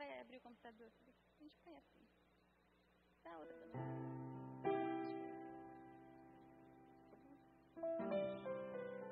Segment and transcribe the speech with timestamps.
[0.00, 0.86] vai abrir o computador.
[0.86, 2.08] A gente põe assim.
[3.22, 3.54] Tá outra.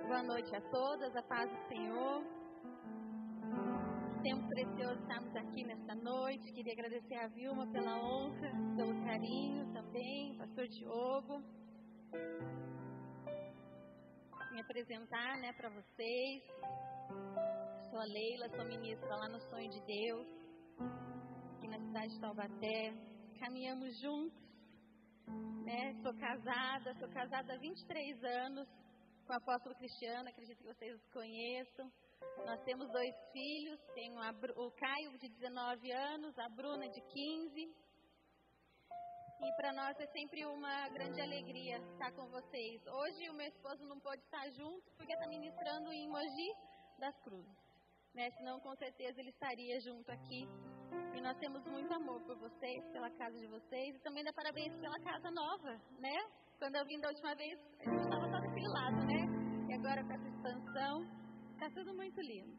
[0.06, 2.24] Boa noite a todas, a paz do Senhor.
[4.22, 6.52] Tempo precioso estarmos aqui nesta noite.
[6.52, 11.42] Queria agradecer a Vilma pela honra, pelo carinho também, pastor Diogo.
[14.52, 16.42] Me apresentar, né, para vocês.
[17.90, 20.37] Sou a Leila, sou ministra lá no Sonho de Deus,
[20.78, 22.92] aqui na cidade de Taubaté.
[23.38, 24.38] Caminhamos juntos,
[25.64, 25.94] né?
[26.02, 28.68] Sou casada, sou casada há 23 anos
[29.26, 31.92] com o apóstolo Cristiano, acredito que vocês os conheçam.
[32.46, 37.60] Nós temos dois filhos, tenho a, o Caio de 19 anos, a Bruna de 15.
[39.40, 42.84] E para nós é sempre uma grande alegria estar com vocês.
[42.86, 46.52] Hoje o meu esposo não pôde estar junto porque está ministrando em Mogi
[46.98, 47.68] das Cruzes
[48.18, 48.30] né?
[48.32, 50.48] Senão, com certeza, ele estaria junto aqui.
[51.14, 53.94] E nós temos muito amor por vocês, pela casa de vocês.
[53.94, 56.16] E também dá parabéns pela casa nova, né?
[56.58, 59.26] Quando eu vim da última vez, a gente estava só daquele lado, né?
[59.68, 61.02] E agora com essa expansão,
[61.52, 62.56] está tudo muito lindo.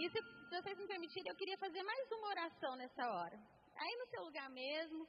[0.00, 3.38] E se, se vocês me permitirem, eu queria fazer mais uma oração nessa hora.
[3.76, 5.06] Aí no seu lugar mesmo,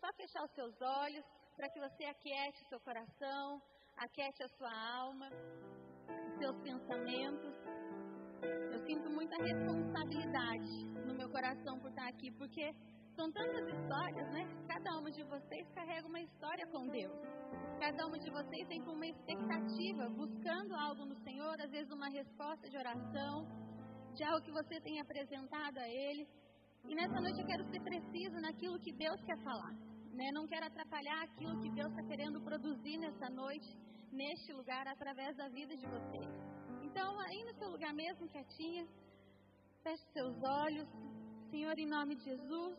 [0.00, 1.24] só fechar os seus olhos,
[1.56, 3.62] para que você aquiete o seu coração,
[3.96, 5.28] aquiete a sua alma,
[6.26, 7.54] os seus pensamentos.
[8.72, 12.74] Eu sinto muita responsabilidade no meu coração por estar aqui, porque
[13.14, 14.48] são tantas histórias, né?
[14.66, 17.18] Cada uma de vocês carrega uma história com Deus.
[17.78, 22.68] Cada uma de vocês tem uma expectativa, buscando algo no Senhor, às vezes uma resposta
[22.68, 23.46] de oração,
[24.14, 26.26] de algo que você tem apresentado a Ele.
[26.88, 29.74] E nessa noite eu quero ser preciso naquilo que Deus quer falar.
[30.12, 30.30] Né?
[30.32, 33.68] Não quero atrapalhar aquilo que Deus está querendo produzir nessa noite,
[34.10, 36.49] neste lugar, através da vida de vocês.
[36.90, 38.84] Então, aí no seu lugar mesmo, quietinha,
[39.84, 40.88] feche seus olhos.
[41.48, 42.76] Senhor, em nome de Jesus,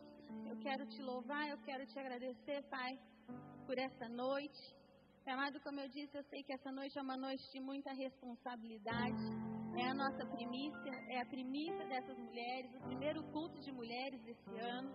[0.49, 2.99] eu quero te louvar, eu quero te agradecer, Pai,
[3.65, 4.61] por essa noite.
[5.25, 9.23] Amado, como eu disse, eu sei que essa noite é uma noite de muita responsabilidade.
[9.77, 14.59] É a nossa primícia, é a primícia dessas mulheres, o primeiro culto de mulheres desse
[14.59, 14.91] ano.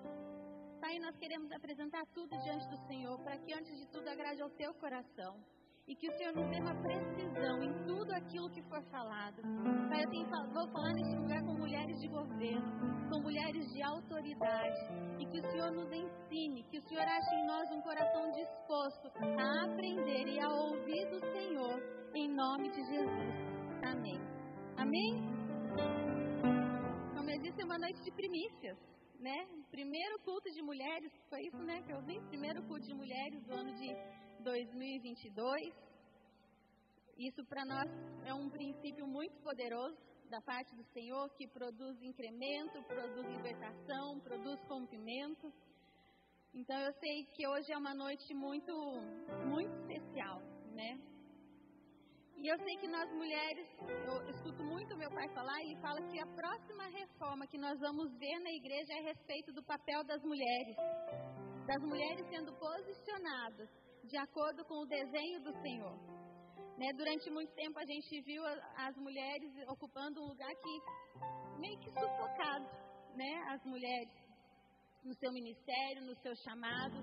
[0.78, 4.50] Pai, nós queremos apresentar tudo diante do Senhor, para que antes de tudo agrade ao
[4.50, 5.42] teu coração
[5.88, 9.40] e que o Senhor nos dê uma precisão em tudo aquilo que for falado.
[9.88, 14.80] Pai, eu tenho, vou falar neste lugar com mulheres de governo, com mulheres de autoridade,
[15.20, 19.12] e que o Senhor nos ensine, que o Senhor ache em nós um coração disposto
[19.38, 21.80] a aprender e a ouvir do Senhor,
[22.14, 23.56] em nome de Jesus.
[23.84, 24.20] Amém.
[24.76, 25.36] Amém?
[27.14, 28.76] Como eu disse, é uma noite de primícias.
[29.20, 29.46] Né?
[29.70, 32.20] Primeiro culto de mulheres, foi isso, né, que eu vi?
[32.28, 33.88] Primeiro culto de mulheres do ano de
[34.46, 35.74] 2022.
[37.18, 37.90] Isso para nós
[38.24, 39.98] é um princípio muito poderoso
[40.30, 45.52] da parte do Senhor que produz incremento, produz libertação, produz rompimento.
[46.54, 48.72] Então eu sei que hoje é uma noite muito,
[49.52, 50.40] muito especial,
[50.78, 50.92] né?
[52.36, 53.66] E eu sei que nós mulheres,
[54.06, 58.12] eu escuto muito meu pai falar, ele fala que a próxima reforma que nós vamos
[58.16, 60.76] ver na igreja é a respeito do papel das mulheres,
[61.66, 65.96] das mulheres sendo posicionadas de acordo com o desenho do Senhor.
[66.78, 66.92] Né?
[66.96, 68.42] Durante muito tempo a gente viu
[68.76, 72.66] as mulheres ocupando um lugar que meio que sufocado,
[73.16, 73.32] né?
[73.48, 74.10] As mulheres
[75.02, 76.96] no seu ministério, no seu chamado,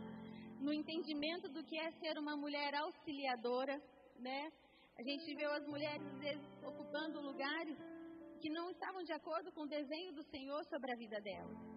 [0.60, 3.82] no entendimento do que é ser uma mulher auxiliadora,
[4.20, 4.52] né?
[4.98, 7.78] A gente viu as mulheres às vezes ocupando lugares
[8.40, 11.73] que não estavam de acordo com o desenho do Senhor sobre a vida delas.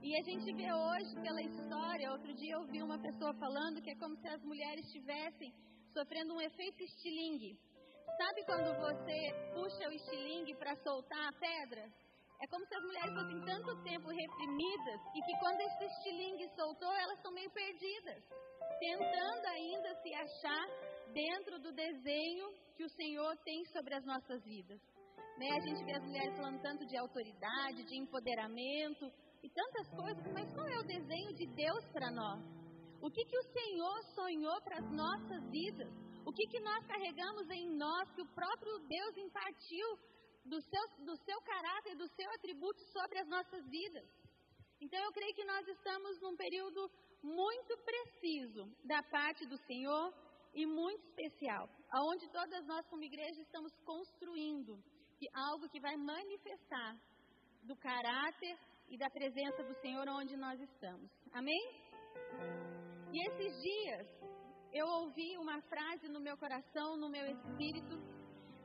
[0.00, 3.90] E a gente vê hoje pela história, outro dia eu vi uma pessoa falando que
[3.90, 5.52] é como se as mulheres estivessem
[5.92, 7.58] sofrendo um efeito estilingue.
[8.16, 9.18] Sabe quando você
[9.54, 11.84] puxa o estilingue para soltar a pedra?
[12.40, 16.94] É como se as mulheres fossem tanto tempo reprimidas e que quando esse estilingue soltou,
[16.94, 18.22] elas estão meio perdidas,
[18.78, 20.66] tentando ainda se achar
[21.12, 24.80] dentro do desenho que o Senhor tem sobre as nossas vidas.
[25.36, 25.48] Né?
[25.50, 30.52] A gente vê as mulheres falando tanto de autoridade, de empoderamento, e tantas coisas, mas
[30.52, 32.42] qual é o desenho de Deus para nós?
[33.00, 35.92] O que, que o Senhor sonhou para as nossas vidas?
[36.26, 39.98] O que, que nós carregamos em nós que o próprio Deus impartiu
[40.44, 44.08] do seu, do seu caráter, do seu atributo sobre as nossas vidas?
[44.80, 46.90] Então eu creio que nós estamos num período
[47.22, 50.12] muito preciso da parte do Senhor
[50.54, 54.78] e muito especial, aonde todas nós como igreja estamos construindo
[55.34, 56.96] algo que vai manifestar
[57.64, 58.56] do caráter
[58.88, 61.10] e da presença do Senhor onde nós estamos.
[61.32, 61.62] Amém?
[63.12, 64.06] E esses dias
[64.72, 67.96] eu ouvi uma frase no meu coração, no meu espírito,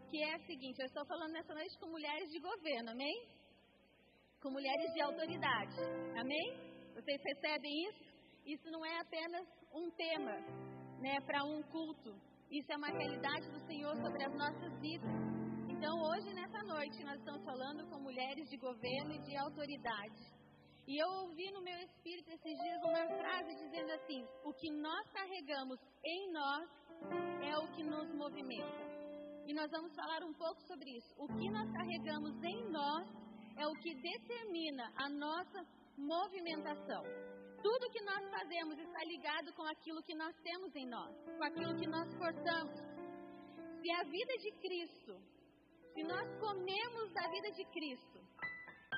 [0.10, 3.44] que é a seguinte: eu estou falando nessa noite com mulheres de governo, amém?
[4.44, 5.78] com mulheres de autoridade.
[6.20, 6.54] Amém?
[6.94, 8.04] Vocês recebem isso?
[8.46, 10.34] Isso não é apenas um tema
[11.00, 12.14] né, para um culto.
[12.52, 15.33] Isso é uma realidade do Senhor sobre as nossas vidas.
[15.84, 20.24] Então, hoje, nessa noite, nós estamos falando com mulheres de governo e de autoridade.
[20.88, 25.12] E eu ouvi no meu espírito esses dias uma frase dizendo assim: O que nós
[25.12, 26.70] carregamos em nós
[27.44, 28.82] é o que nos movimenta.
[29.46, 31.14] E nós vamos falar um pouco sobre isso.
[31.18, 33.06] O que nós carregamos em nós
[33.58, 37.04] é o que determina a nossa movimentação.
[37.62, 41.76] Tudo que nós fazemos está ligado com aquilo que nós temos em nós, com aquilo
[41.76, 42.80] que nós portamos.
[43.82, 45.33] Se a vida de Cristo,
[45.94, 48.20] se nós comemos da vida de Cristo,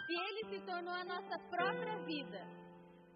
[0.05, 2.41] se Ele se tornou a nossa própria vida,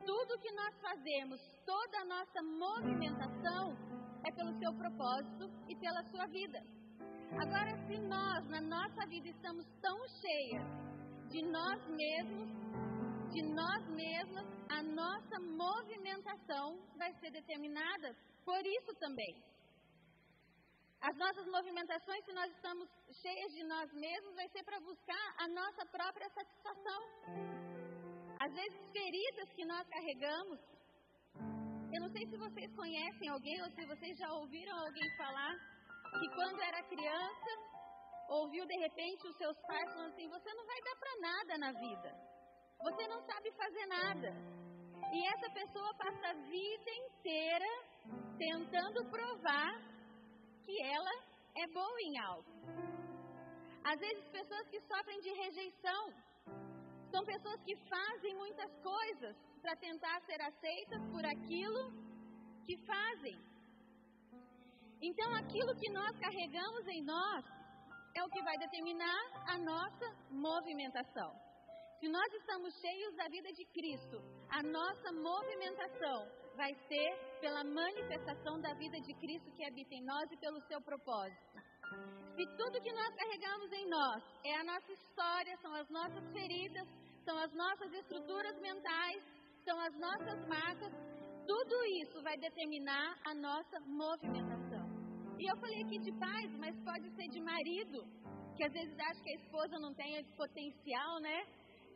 [0.06, 3.78] tudo que nós fazemos, toda a nossa movimentação
[4.26, 6.60] é pelo seu propósito e pela sua vida.
[7.40, 10.66] Agora, se nós, na nossa vida, estamos tão cheias
[11.30, 12.50] de nós mesmos,
[13.32, 19.49] de nós mesmas, a nossa movimentação vai ser determinada por isso também.
[21.02, 22.90] As nossas movimentações, se nós estamos
[23.22, 27.02] cheias de nós mesmos, vai ser para buscar a nossa própria satisfação.
[28.40, 30.60] Às vezes, feridas que nós carregamos.
[31.94, 35.56] Eu não sei se vocês conhecem alguém ou se vocês já ouviram alguém falar
[36.20, 37.52] que quando era criança,
[38.30, 41.72] ouviu de repente os seus pais falando assim: Você não vai dar para nada na
[41.72, 42.10] vida.
[42.84, 44.34] Você não sabe fazer nada.
[45.14, 47.66] E essa pessoa passa a vida inteira
[48.38, 49.99] tentando provar
[50.70, 51.14] que ela
[51.56, 52.52] é boa em algo.
[53.92, 56.02] Às vezes, pessoas que sofrem de rejeição
[57.12, 61.84] são pessoas que fazem muitas coisas para tentar ser aceitas por aquilo
[62.66, 63.38] que fazem.
[65.02, 67.44] Então, aquilo que nós carregamos em nós
[68.16, 69.22] é o que vai determinar
[69.54, 71.32] a nossa movimentação.
[72.00, 76.20] Se nós estamos cheios da vida de Cristo, a nossa movimentação
[76.60, 77.10] vai ser
[77.40, 81.58] pela manifestação da vida de Cristo que habita em nós e pelo seu propósito.
[82.36, 86.86] Se tudo que nós carregamos em nós é a nossa história, são as nossas feridas,
[87.24, 89.24] são as nossas estruturas mentais,
[89.64, 90.92] são as nossas marcas,
[91.48, 94.86] tudo isso vai determinar a nossa movimentação.
[95.40, 98.04] E eu falei aqui de pais, mas pode ser de marido,
[98.58, 101.40] que às vezes acha que a esposa não tem esse potencial, né?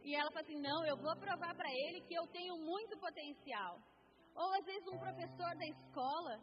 [0.05, 3.81] E ela fala assim: não, eu vou provar para ele que eu tenho muito potencial.
[4.35, 6.39] Ou às vezes um professor da escola,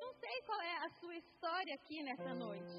[0.00, 2.74] não sei qual é a sua história aqui nessa noite,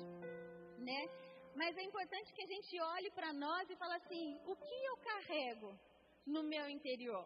[0.80, 1.08] né?
[1.56, 4.98] Mas é importante que a gente olhe para nós e fale assim: o que eu
[4.98, 5.74] carrego
[6.26, 7.26] no meu interior?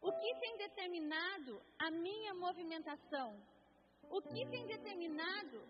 [0.00, 3.40] O que tem determinado a minha movimentação?
[4.10, 5.62] O que tem determinado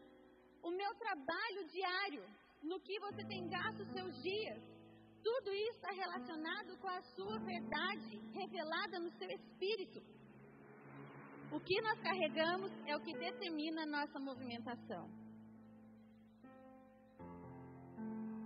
[0.62, 2.24] o meu trabalho diário?
[2.62, 4.62] No que você tem gasto os seus dias?
[5.22, 10.00] Tudo isso está relacionado com a sua verdade revelada no seu espírito.
[11.52, 15.08] O que nós carregamos é o que determina a nossa movimentação.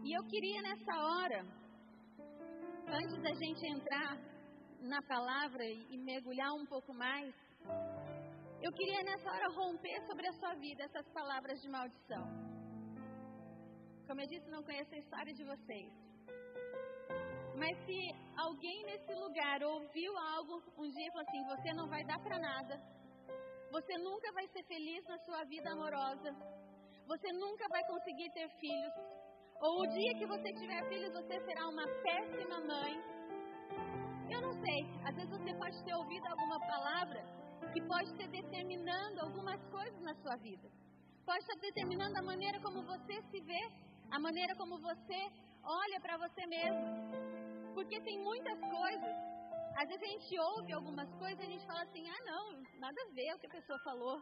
[0.05, 1.41] E eu queria nessa hora,
[2.89, 4.19] antes da gente entrar
[4.81, 7.35] na palavra e mergulhar um pouco mais,
[8.63, 12.25] eu queria nessa hora romper sobre a sua vida essas palavras de maldição.
[14.07, 16.06] Como eu disse, não conheço a história de vocês.
[17.57, 17.99] Mas se
[18.37, 22.39] alguém nesse lugar ouviu algo um dia e falou assim: você não vai dar para
[22.39, 22.81] nada,
[23.71, 26.37] você nunca vai ser feliz na sua vida amorosa,
[27.07, 28.93] você nunca vai conseguir ter filhos,
[29.61, 32.95] ou o dia que você tiver filhos você será uma péssima mãe.
[34.31, 37.25] Eu não sei, às vezes você pode ter ouvido alguma palavra
[37.73, 40.69] que pode estar determinando algumas coisas na sua vida.
[41.25, 43.63] Pode estar determinando a maneira como você se vê,
[44.11, 45.21] a maneira como você
[45.63, 47.26] olha para você mesmo.
[47.77, 49.17] Porque tem muitas coisas.
[49.77, 53.03] Às vezes a gente ouve algumas coisas e a gente fala assim: ah, não, nada
[53.03, 54.17] a ver o que a pessoa falou.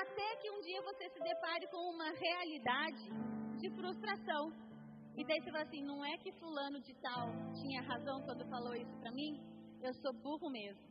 [0.00, 3.08] Até que um dia você se depare com uma realidade
[3.56, 4.52] de frustração.
[5.16, 8.74] E daí você fala assim: não é que Fulano de Tal tinha razão quando falou
[8.74, 9.40] isso para mim?
[9.82, 10.84] Eu sou burro mesmo.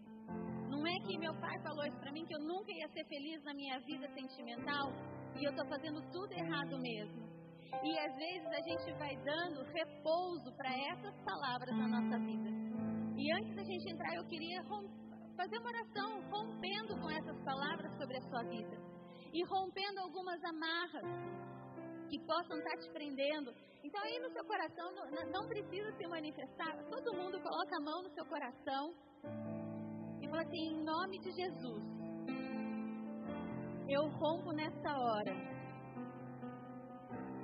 [0.72, 3.43] Não é que meu pai falou isso para mim que eu nunca ia ser feliz
[3.43, 4.89] na minha vida sentimental
[5.39, 7.33] e eu estou fazendo tudo errado mesmo.
[7.82, 12.50] E às vezes a gente vai dando repouso para essas palavras na nossa vida.
[13.18, 14.62] E antes da gente entrar, eu queria
[15.36, 18.77] fazer uma oração rompendo com essas palavras sobre a sua vida
[19.34, 21.06] e rompendo algumas amarras
[22.10, 23.53] que possam estar te prendendo.
[23.84, 24.92] Então, aí no seu coração,
[25.32, 26.77] não, precisa se manifestar.
[26.89, 28.94] Todo mundo coloca a mão no seu coração
[30.34, 31.84] fala assim: em nome de Jesus,
[33.88, 35.32] eu rompo nesta hora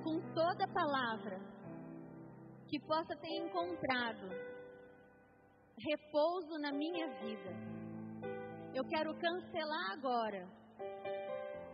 [0.09, 1.39] com toda palavra
[2.67, 4.27] que possa ter encontrado
[5.77, 7.51] repouso na minha vida.
[8.73, 10.47] Eu quero cancelar agora.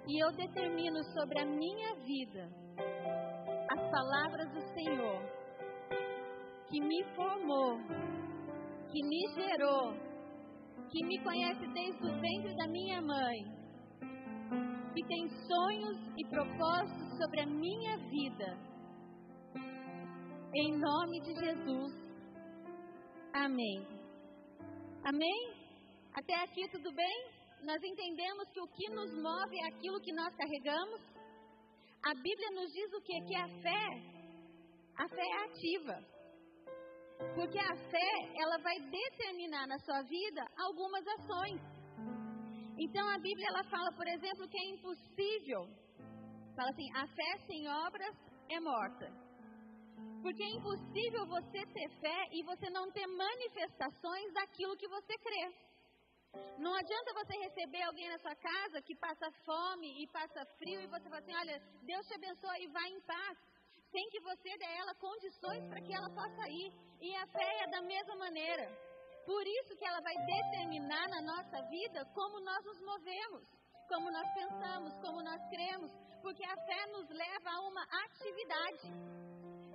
[0.08, 2.50] E eu determino sobre a minha vida
[3.70, 5.22] as palavras do Senhor,
[6.68, 7.78] que me formou,
[8.92, 9.94] que me gerou,
[10.92, 13.65] que me conhece desde o ventre da minha mãe,
[14.96, 18.58] que tem sonhos e propósitos sobre a minha vida.
[20.54, 21.94] Em nome de Jesus.
[23.34, 23.86] Amém.
[25.04, 25.54] Amém?
[26.14, 27.30] Até aqui tudo bem?
[27.64, 31.02] Nós entendemos que o que nos move é aquilo que nós carregamos.
[32.06, 33.22] A Bíblia nos diz o que?
[33.26, 34.02] Que a fé,
[34.98, 36.00] a fé é ativa.
[37.36, 41.75] Porque a fé, ela vai determinar na sua vida algumas ações.
[42.78, 45.68] Então a Bíblia ela fala, por exemplo, que é impossível.
[46.56, 48.16] Fala assim: a fé sem obras
[48.50, 49.08] é morta.
[50.22, 55.54] Porque é impossível você ter fé e você não ter manifestações daquilo que você crê.
[56.58, 60.88] Não adianta você receber alguém na sua casa que passa fome e passa frio e
[60.88, 63.38] você fala assim: olha, Deus te abençoe e vai em paz,
[63.92, 66.74] sem que você dê a ela condições para que ela possa ir.
[67.00, 68.68] E a fé é da mesma maneira.
[69.26, 73.44] Por isso que ela vai determinar na nossa vida como nós nos movemos,
[73.88, 75.92] como nós pensamos, como nós cremos,
[76.22, 78.88] porque a fé nos leva a uma atividade.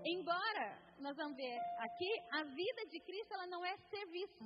[0.04, 4.45] Embora nós vamos ver aqui, a vida de Cristo ela não é serviço.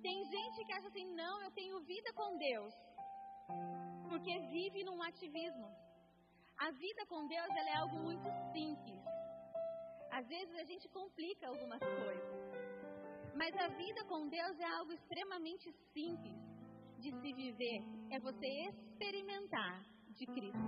[0.00, 2.74] Tem gente que acha assim, não, eu tenho vida com Deus,
[4.08, 5.68] porque vive num ativismo.
[6.56, 9.02] A vida com Deus ela é algo muito simples.
[10.10, 12.37] Às vezes a gente complica algumas coisas.
[13.38, 16.36] Mas a vida com Deus é algo extremamente simples
[16.98, 17.78] de se viver.
[18.10, 19.82] É você experimentar
[20.18, 20.58] de Cristo.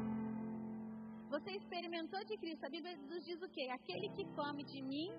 [1.29, 2.65] Você experimentou de Cristo.
[2.65, 3.67] A Bíblia nos diz o quê?
[3.73, 5.11] Aquele que come de mim,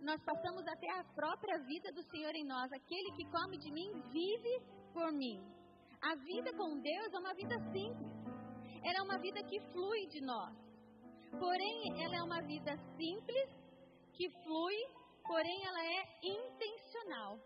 [0.00, 2.72] nós passamos até a própria vida do Senhor em nós.
[2.72, 4.62] Aquele que come de mim vive
[4.94, 5.38] por mim.
[6.00, 8.10] A vida com Deus é uma vida simples.
[8.82, 10.56] Ela é uma vida que flui de nós.
[11.38, 13.48] Porém, ela é uma vida simples,
[14.14, 14.76] que flui,
[15.30, 17.38] porém ela é intencional.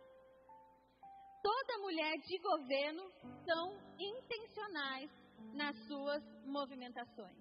[1.43, 3.03] Toda mulher de governo
[3.45, 5.11] são intencionais
[5.53, 7.37] nas suas movimentações.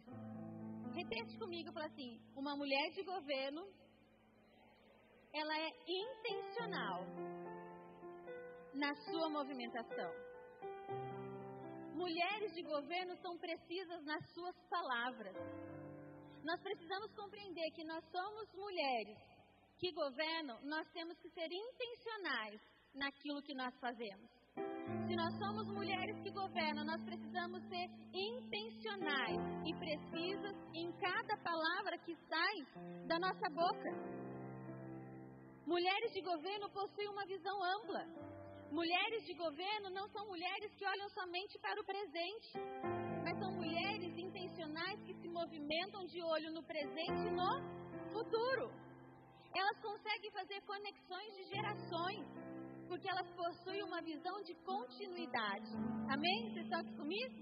[0.94, 3.66] Repete comigo, fala assim: uma mulher de governo,
[5.34, 7.06] ela é intencional
[8.74, 10.12] na sua movimentação.
[11.96, 15.38] Mulheres de governo são precisas nas suas palavras.
[16.44, 19.33] Nós precisamos compreender que nós somos mulheres
[19.84, 22.62] que governam, nós temos que ser intencionais
[22.96, 24.32] naquilo que nós fazemos.
[25.06, 31.98] Se nós somos mulheres que governam, nós precisamos ser intencionais e precisas em cada palavra
[31.98, 32.66] que sai
[33.08, 33.92] da nossa boca.
[35.66, 38.08] Mulheres de governo possuem uma visão ampla.
[38.72, 42.54] Mulheres de governo não são mulheres que olham somente para o presente,
[43.22, 47.52] mas são mulheres intencionais que se movimentam de olho no presente e no
[48.14, 48.72] futuro.
[49.56, 52.26] Elas conseguem fazer conexões de gerações
[52.88, 55.72] porque elas possuem uma visão de continuidade.
[56.10, 56.50] Amém?
[56.50, 57.36] Vocês estão aqui comigo?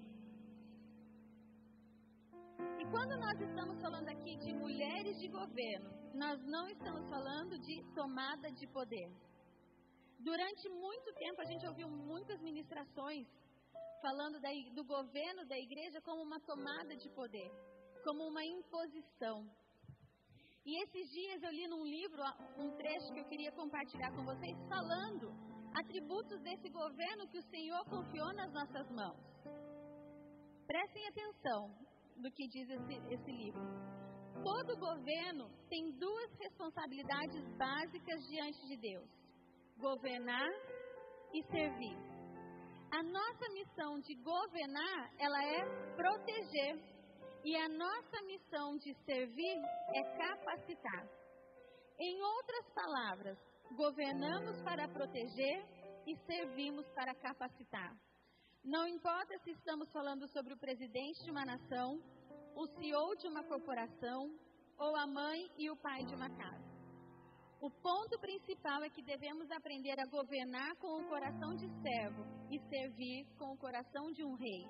[2.79, 7.83] E quando nós estamos falando aqui de mulheres de governo, nós não estamos falando de
[7.93, 9.09] tomada de poder.
[10.19, 13.27] Durante muito tempo a gente ouviu muitas ministrações
[14.01, 17.49] falando da, do governo da igreja como uma tomada de poder,
[18.03, 19.49] como uma imposição.
[20.63, 22.21] E esses dias eu li num livro
[22.57, 25.33] um trecho que eu queria compartilhar com vocês, falando
[25.73, 29.17] atributos desse governo que o Senhor confiou nas nossas mãos.
[30.67, 31.75] Prestem atenção
[32.17, 33.61] do que diz esse, esse livro.
[34.43, 39.09] Todo governo tem duas responsabilidades básicas diante de Deus:
[39.77, 40.49] governar
[41.33, 41.97] e servir.
[42.91, 46.90] A nossa missão de governar, ela é proteger
[47.43, 49.57] e a nossa missão de servir
[49.93, 51.07] é capacitar.
[51.99, 53.37] Em outras palavras,
[53.75, 55.65] governamos para proteger
[56.05, 57.95] e servimos para capacitar.
[58.63, 61.99] Não importa se estamos falando sobre o presidente de uma nação,
[62.55, 64.37] o CEO de uma corporação
[64.77, 66.71] ou a mãe e o pai de uma casa.
[67.61, 72.59] O ponto principal é que devemos aprender a governar com o coração de servo e
[72.69, 74.65] servir com o coração de um rei.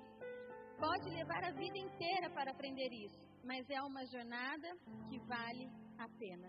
[0.82, 4.68] Pode levar a vida inteira para aprender isso, mas é uma jornada
[5.08, 6.48] que vale a pena.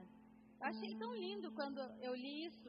[0.60, 2.68] Eu achei tão lindo quando eu li isso,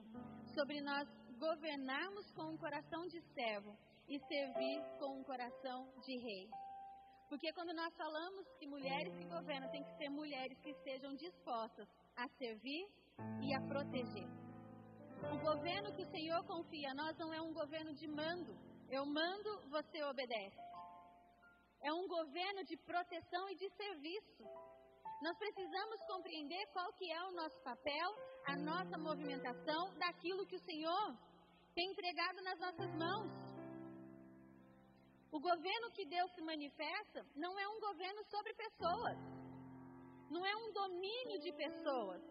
[0.55, 3.75] sobre nós governarmos com um coração de servo
[4.07, 6.51] e servir com um coração de rei.
[7.31, 11.89] Porque quando nós falamos que mulheres que governam têm que ser mulheres que estejam dispostas
[12.15, 12.87] a servir
[13.41, 14.29] e a proteger.
[15.33, 18.55] O governo que o Senhor confia a nós não é um governo de mando.
[18.91, 20.74] Eu mando, você obedece.
[21.89, 24.43] É um governo de proteção e de serviço.
[25.21, 28.09] Nós precisamos compreender qual que é o nosso papel,
[28.47, 31.15] a nossa movimentação daquilo que o Senhor
[31.75, 33.31] tem entregado nas nossas mãos.
[35.31, 39.19] O governo que Deus se manifesta não é um governo sobre pessoas.
[40.31, 42.23] Não é um domínio de pessoas.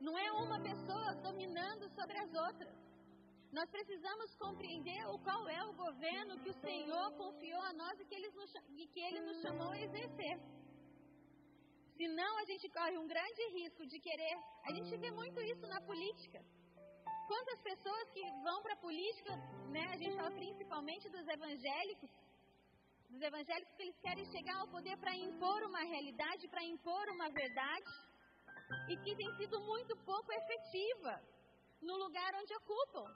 [0.00, 2.89] Não é uma pessoa dominando sobre as outras.
[3.52, 8.04] Nós precisamos compreender o qual é o governo que o Senhor confiou a nós e
[8.04, 8.52] que Ele nos,
[8.82, 10.36] e que ele nos chamou a exercer.
[11.96, 14.36] Senão a gente corre um grande risco de querer.
[14.68, 16.40] A gente vê muito isso na política.
[17.26, 19.32] Quantas pessoas que vão para a política,
[19.74, 19.84] né?
[19.94, 22.10] A gente fala principalmente dos evangélicos,
[23.10, 27.28] dos evangélicos que eles querem chegar ao poder para impor uma realidade, para impor uma
[27.30, 27.92] verdade,
[28.88, 31.20] e que tem sido muito pouco efetiva
[31.82, 33.06] no lugar onde ocupam.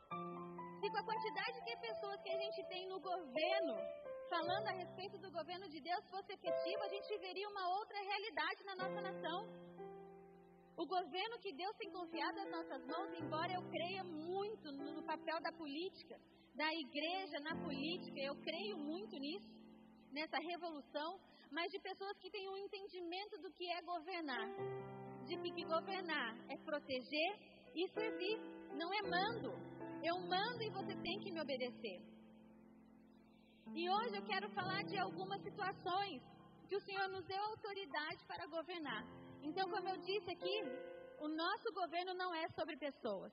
[0.81, 3.75] Se com a quantidade de pessoas que a gente tem no governo,
[4.29, 8.65] falando a respeito do governo de Deus fosse efetivo, a gente veria uma outra realidade
[8.65, 9.39] na nossa nação.
[10.77, 15.41] O governo que Deus tem confiado às nossas mãos, embora eu creia muito no papel
[15.41, 16.19] da política,
[16.55, 19.49] da igreja na política, eu creio muito nisso,
[20.11, 24.49] nessa revolução, mas de pessoas que têm um entendimento do que é governar.
[25.27, 28.39] De que governar é proteger e servir,
[28.75, 29.53] não é mando.
[30.03, 31.99] Eu mando e você tem que me obedecer.
[33.75, 36.23] E hoje eu quero falar de algumas situações
[36.69, 39.05] que o Senhor nos deu autoridade para governar.
[39.43, 40.57] Então, como eu disse aqui,
[41.21, 43.33] o nosso governo não é sobre pessoas.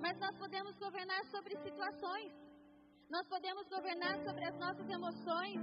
[0.00, 2.32] Mas nós podemos governar sobre situações.
[3.10, 5.60] Nós podemos governar sobre as nossas emoções.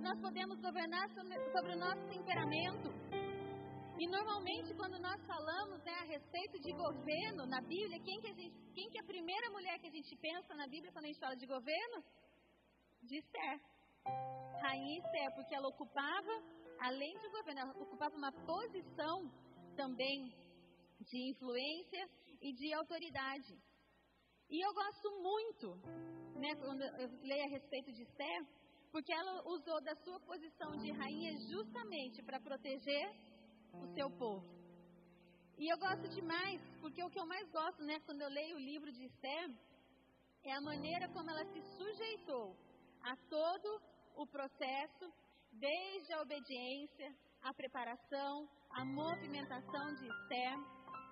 [0.00, 2.88] Nós podemos governar sobre, o nosso temperamento.
[4.02, 8.32] E normalmente quando nós falamos né, a respeito de governo na Bíblia, quem que, a
[8.32, 11.08] gente, quem que é a primeira mulher que a gente pensa na Bíblia quando a
[11.08, 12.02] gente fala de governo?
[13.02, 13.60] de Esther.
[14.62, 16.34] Rainha Esther, porque ela ocupava,
[16.80, 19.30] além de governo, ela ocupava uma posição
[19.76, 20.34] também
[21.00, 22.08] de influência
[22.40, 23.58] e de autoridade.
[24.48, 25.76] E eu gosto muito,
[26.38, 28.46] né, quando eu leio a respeito de Esther,
[28.90, 33.29] porque ela usou da sua posição de rainha justamente para proteger
[33.74, 34.44] o seu povo.
[35.58, 38.60] E eu gosto demais, porque o que eu mais gosto, né, quando eu leio o
[38.60, 39.50] livro de Esther,
[40.42, 42.56] é a maneira como ela se sujeitou
[43.02, 43.80] a todo
[44.16, 45.12] o processo,
[45.52, 50.54] desde a obediência, a preparação, a movimentação de Esther.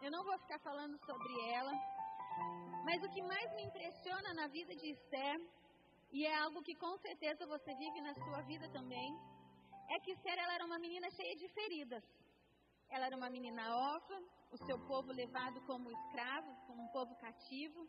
[0.01, 1.73] Eu não vou ficar falando sobre ela,
[2.85, 5.41] mas o que mais me impressiona na vida de Esther,
[6.11, 9.15] e é algo que com certeza você vive na sua vida também,
[9.91, 12.05] é que Esther ela era uma menina cheia de feridas.
[12.91, 13.63] Ela era uma menina
[13.95, 14.19] órfã,
[14.51, 17.87] o seu povo levado como escravo, como um povo cativo.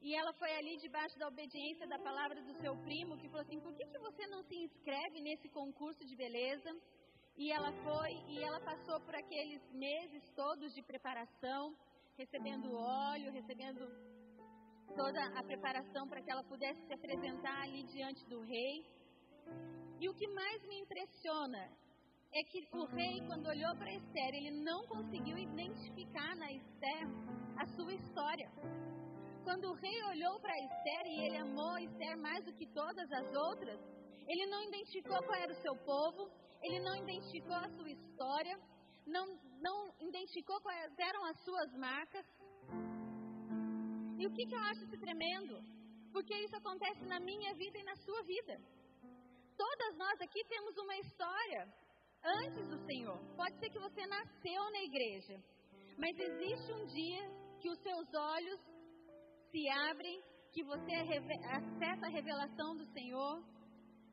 [0.00, 3.60] E ela foi ali debaixo da obediência da palavra do seu primo, que falou assim:
[3.60, 6.70] por que, que você não se inscreve nesse concurso de beleza?
[7.36, 11.76] E ela foi e ela passou por aqueles meses todos de preparação,
[12.16, 13.80] recebendo óleo, recebendo
[14.96, 18.86] toda a preparação para que ela pudesse se apresentar ali diante do rei.
[20.00, 21.70] E o que mais me impressiona
[22.38, 27.02] é que o rei, quando olhou para Esther, ele não conseguiu identificar na Esther
[27.58, 28.48] a sua história.
[29.42, 33.34] Quando o rei olhou para Esther e ele amou Esther mais do que todas as
[33.34, 33.80] outras,
[34.28, 36.30] ele não identificou qual era o seu povo,
[36.62, 38.56] ele não identificou a sua história,
[39.04, 39.26] não,
[39.60, 42.24] não identificou quais eram as suas marcas.
[44.16, 45.60] E o que, que eu acho isso tremendo?
[46.12, 48.60] Porque isso acontece na minha vida e na sua vida.
[49.56, 51.66] Todas nós aqui temos uma história
[52.24, 53.18] antes do Senhor.
[53.36, 55.42] Pode ser que você nasceu na igreja,
[55.96, 57.22] mas existe um dia
[57.60, 58.60] que os seus olhos
[59.50, 63.42] se abrem, que você acessa a revelação do Senhor.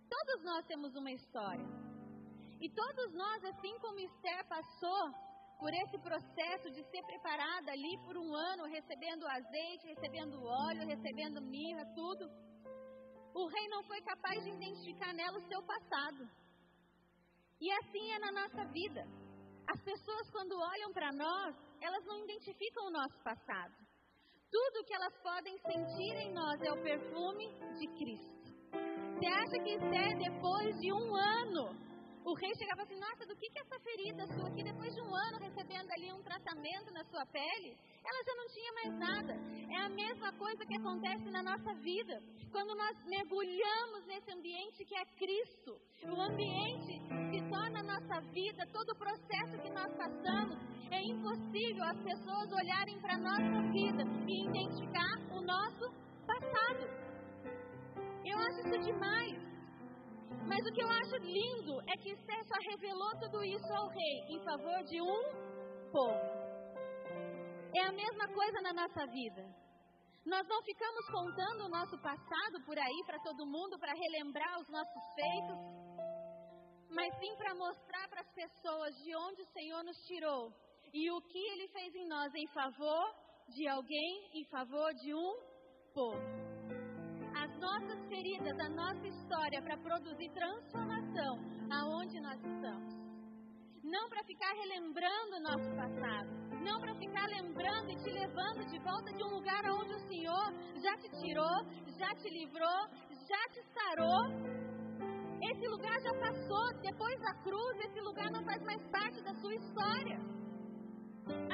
[0.10, 1.65] Todos nós temos uma história.
[2.60, 5.12] E todos nós, assim como Esther passou
[5.60, 11.41] por esse processo de ser preparada ali por um ano, recebendo azeite, recebendo óleo, recebendo
[11.41, 12.30] mirra, tudo,
[13.34, 16.30] o rei não foi capaz de identificar nela o seu passado.
[17.60, 19.06] E assim é na nossa vida.
[19.68, 23.74] As pessoas, quando olham para nós, elas não identificam o nosso passado.
[24.52, 27.48] Tudo que elas podem sentir em nós é o perfume
[27.80, 28.36] de Cristo.
[29.15, 31.86] Você acha que Esther, depois de um ano,
[32.26, 34.63] o rei chegava assim: Nossa, do que, que essa ferida sua aqui?
[34.63, 38.74] Depois de um ano recebendo ali um tratamento na sua pele, ela já não tinha
[38.74, 39.34] mais nada.
[39.70, 42.22] É a mesma coisa que acontece na nossa vida.
[42.52, 47.00] Quando nós mergulhamos nesse ambiente que é Cristo, o ambiente
[47.32, 50.58] que torna a nossa vida, todo o processo que nós passamos,
[50.91, 55.91] é impossível as pessoas olharem para a nossa vida e identificar o nosso
[56.28, 56.84] passado.
[58.24, 59.45] Eu acho isso demais.
[60.48, 64.26] Mas o que eu acho lindo é que Esther só revelou tudo isso ao rei
[64.30, 66.45] em favor de um povo.
[67.76, 69.64] É a mesma coisa na nossa vida.
[70.26, 74.68] Nós não ficamos contando o nosso passado por aí para todo mundo, para relembrar os
[74.70, 75.60] nossos feitos,
[76.90, 80.52] mas sim para mostrar para as pessoas de onde o Senhor nos tirou
[80.94, 83.16] e o que Ele fez em nós em favor
[83.50, 85.34] de alguém, em favor de um
[85.94, 86.56] povo
[87.38, 91.38] as nossas feridas, a nossa história para produzir transformação
[91.70, 92.94] aonde nós estamos.
[93.84, 98.80] Não para ficar relembrando o nosso passado, não para ficar lembrando e te levando de
[98.80, 100.47] volta de um lugar onde o Senhor
[100.84, 101.58] já te tirou,
[101.99, 102.82] já te livrou,
[103.30, 104.23] já te sarou.
[105.49, 109.54] Esse lugar já passou, depois da cruz, esse lugar não faz mais parte da sua
[109.54, 110.19] história.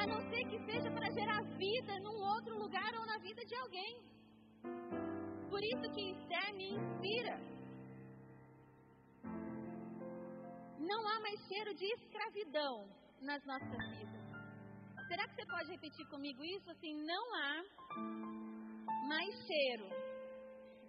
[0.01, 3.55] A não ser que seja para gerar vida num outro lugar ou na vida de
[3.55, 3.93] alguém.
[5.49, 7.37] Por isso que Esther me inspira.
[10.79, 12.87] Não há mais cheiro de escravidão
[13.21, 14.20] nas nossas vidas.
[15.11, 16.69] Será que você pode repetir comigo isso?
[16.69, 17.63] Assim, não há
[19.09, 19.89] mais cheiro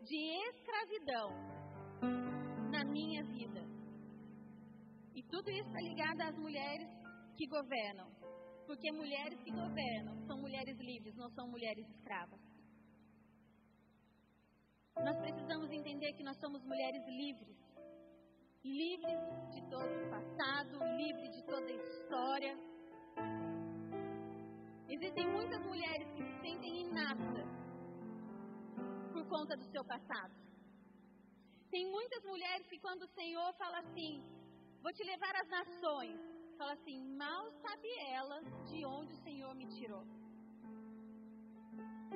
[0.04, 1.28] de escravidão
[2.70, 3.62] na minha vida.
[5.12, 6.88] E tudo isso está ligado às mulheres
[7.37, 8.08] que governam.
[8.64, 12.40] Porque mulheres que governam são mulheres livres, não são mulheres escravas.
[15.04, 17.58] Nós precisamos entender que nós somos mulheres livres.
[18.62, 19.18] Livres
[19.50, 22.56] de todo o passado, livres de toda a história.
[24.94, 27.48] Existem muitas mulheres que se sentem inaptas
[29.12, 30.35] por conta do seu passado.
[31.70, 34.22] Tem muitas mulheres que quando o Senhor fala assim,
[34.83, 36.20] vou te levar às nações,
[36.59, 40.05] fala assim, mal sabe ela de onde o Senhor me tirou.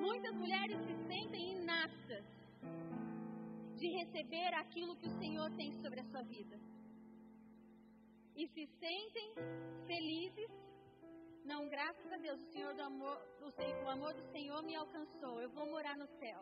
[0.06, 2.26] Muitas mulheres se sentem inaptas
[3.80, 6.60] de receber aquilo que o Senhor tem sobre a sua vida.
[8.36, 9.34] E se sentem
[9.86, 10.50] felizes,
[11.46, 15.40] não, graças a Deus, o Senhor do amor, o, o amor do Senhor me alcançou,
[15.40, 16.40] eu vou morar no céu.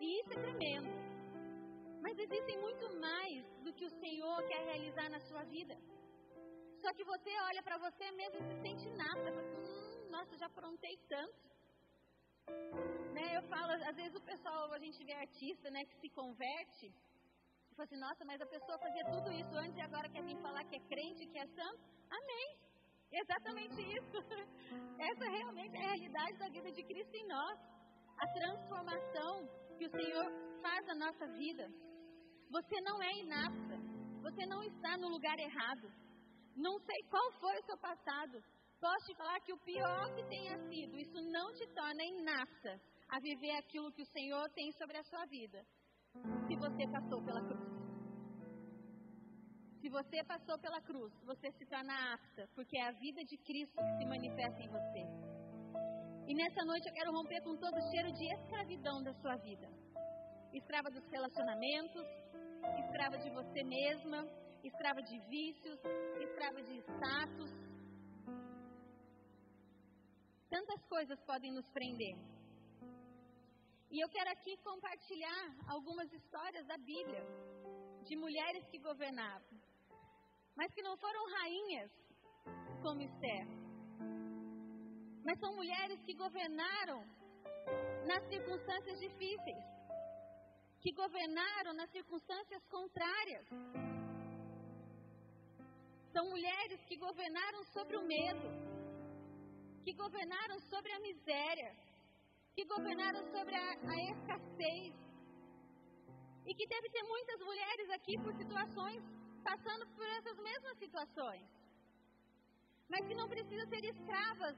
[0.00, 0.90] E isso é tremendo.
[2.02, 5.76] Mas existem muito mais do que o Senhor quer realizar na sua vida.
[6.82, 9.30] Só que você olha para você mesmo e se sente nada.
[9.32, 11.46] Hum, nossa, já aprontei tanto.
[13.12, 16.86] Né, eu falo, às vezes o pessoal, a gente vê artista né, que se converte,
[17.70, 20.36] e fala assim, nossa, mas a pessoa fazia tudo isso antes e agora quer vir
[20.40, 21.80] falar que é crente, que é santo.
[22.10, 22.65] Amém.
[23.22, 24.18] Exatamente isso.
[25.10, 27.58] Essa realmente é a realidade da vida de Cristo em nós.
[28.18, 29.48] A transformação
[29.78, 30.26] que o Senhor
[30.62, 31.66] faz na nossa vida.
[32.50, 33.76] Você não é inapta.
[34.22, 35.88] Você não está no lugar errado.
[36.56, 38.42] Não sei qual foi o seu passado.
[38.80, 43.18] Posso te falar que o pior que tenha sido, isso não te torna inapta a
[43.20, 45.64] viver aquilo que o Senhor tem sobre a sua vida.
[46.46, 47.85] Se você passou pela cruz.
[49.86, 53.76] Se você passou pela cruz, você se torna apta, porque é a vida de Cristo
[53.76, 55.02] que se manifesta em você.
[56.26, 59.68] E nessa noite eu quero romper com todo o cheiro de escravidão da sua vida.
[60.52, 62.04] Escrava dos relacionamentos,
[62.80, 64.26] escrava de você mesma,
[64.64, 65.78] escrava de vícios,
[66.20, 67.52] escrava de status,
[70.50, 72.16] Tantas coisas podem nos prender.
[73.90, 77.22] E eu quero aqui compartilhar algumas histórias da Bíblia
[78.04, 79.65] de mulheres que governavam,
[80.56, 81.90] mas que não foram rainhas
[82.82, 83.46] como Esther,
[85.24, 87.04] mas são mulheres que governaram
[88.06, 89.64] nas circunstâncias difíceis,
[90.80, 93.46] que governaram nas circunstâncias contrárias.
[96.12, 98.48] São mulheres que governaram sobre o medo,
[99.84, 101.74] que governaram sobre a miséria,
[102.54, 104.94] que governaram sobre a, a escassez.
[106.46, 109.02] E que deve ter muitas mulheres aqui por situações,
[109.48, 111.46] passando por essas mesmas situações.
[112.88, 114.56] Mas que não precisam ser escravas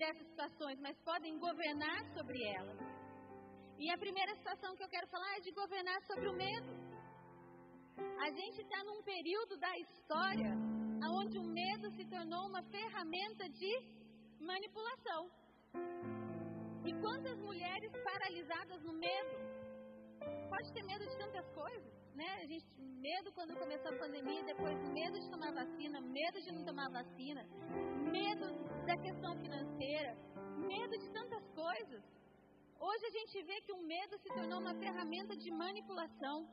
[0.00, 2.78] dessas situações, mas podem governar sobre elas.
[3.78, 6.72] E a primeira situação que eu quero falar é de governar sobre o medo.
[8.26, 10.52] A gente está num período da história
[11.20, 13.72] onde o medo se tornou uma ferramenta de
[14.40, 15.30] manipulação.
[16.84, 19.34] E quantas mulheres paralisadas no medo?
[20.48, 22.42] Pode ter medo de tantas coisas, né?
[22.42, 22.66] A gente
[23.06, 27.42] medo quando começou a pandemia, depois medo de tomar vacina, medo de não tomar vacina,
[28.10, 28.46] medo
[28.86, 30.16] da questão financeira,
[30.56, 32.02] medo de tantas coisas.
[32.80, 36.48] Hoje a gente vê que o medo se tornou uma ferramenta de manipulação.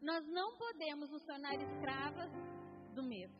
[0.00, 2.30] Nós não podemos nos tornar escravas
[2.94, 3.34] do medo.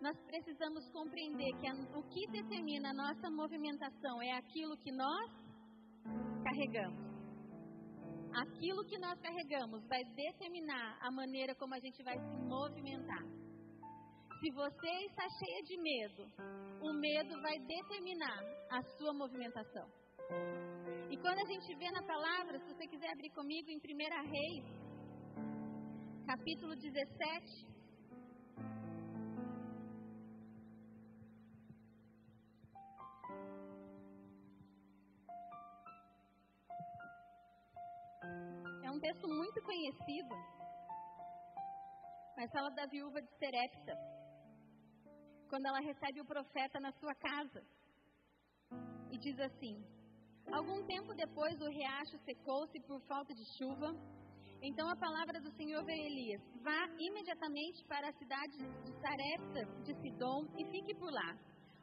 [0.00, 5.30] Nós precisamos compreender que a, o que determina a nossa movimentação é aquilo que nós
[6.42, 7.11] carregamos.
[8.34, 13.22] Aquilo que nós carregamos vai determinar a maneira como a gente vai se movimentar.
[14.40, 16.26] Se você está cheia de medo,
[16.80, 18.40] o medo vai determinar
[18.70, 19.86] a sua movimentação.
[21.10, 23.80] E quando a gente vê na palavra, se você quiser abrir comigo em 1
[24.30, 24.64] Reis,
[26.26, 27.71] capítulo 17.
[39.02, 40.34] Texto muito conhecido,
[42.36, 43.94] mas fala da viúva de Serepta
[45.48, 47.62] quando ela recebe o profeta na sua casa.
[49.10, 49.74] E diz assim:
[50.52, 53.90] Algum tempo depois o riacho secou-se por falta de chuva.
[54.62, 59.64] Então a palavra do Senhor veio a Elias: Vá imediatamente para a cidade de Sarepta
[59.82, 61.36] de Sidom e fique por lá.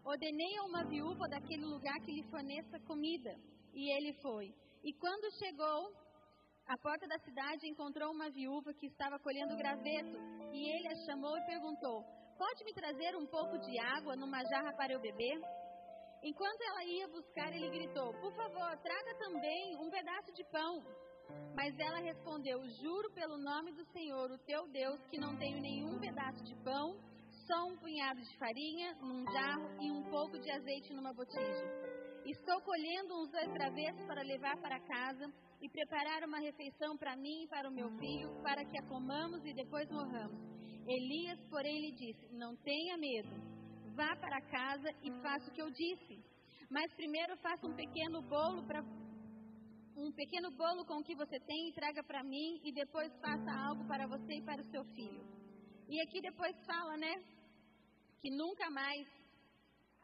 [0.05, 3.35] Ordenei a uma viúva daquele lugar que lhe forneça comida.
[3.73, 4.55] E ele foi.
[4.83, 6.08] E quando chegou
[6.69, 10.15] à porta da cidade, encontrou uma viúva que estava colhendo graveto.
[10.53, 12.03] E ele a chamou e perguntou:
[12.37, 15.41] Pode me trazer um pouco de água numa jarra para eu beber?
[16.21, 20.83] Enquanto ela ia buscar, ele gritou: Por favor, traga também um pedaço de pão.
[21.55, 25.99] Mas ela respondeu: Juro pelo nome do Senhor, o teu Deus, que não tenho nenhum
[25.99, 26.99] pedaço de pão,
[27.47, 31.78] só um punhado de farinha num jarro e um pouco de azeite numa botija.
[32.29, 37.41] Estou colhendo uns dois travessos para levar para casa e preparar uma refeição para mim
[37.41, 40.39] e para o meu filho, para que a comamos e depois morramos.
[40.87, 43.31] Elias, porém, lhe disse: Não tenha medo,
[43.95, 46.23] vá para casa e faça o que eu disse.
[46.69, 48.83] Mas primeiro faça um pequeno bolo para
[49.97, 53.51] um pequeno bolo com o que você tem e traga para mim e depois faça
[53.51, 55.25] algo para você e para o seu filho.
[55.87, 57.23] E aqui depois fala, né,
[58.21, 59.18] que nunca mais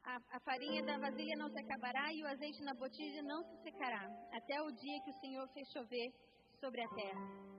[0.06, 3.56] a, a, farinha da vasilha não se acabará e o azeite na botija não se
[3.64, 6.14] secará, até o dia que o Senhor fez chover
[6.60, 7.56] sobre a terra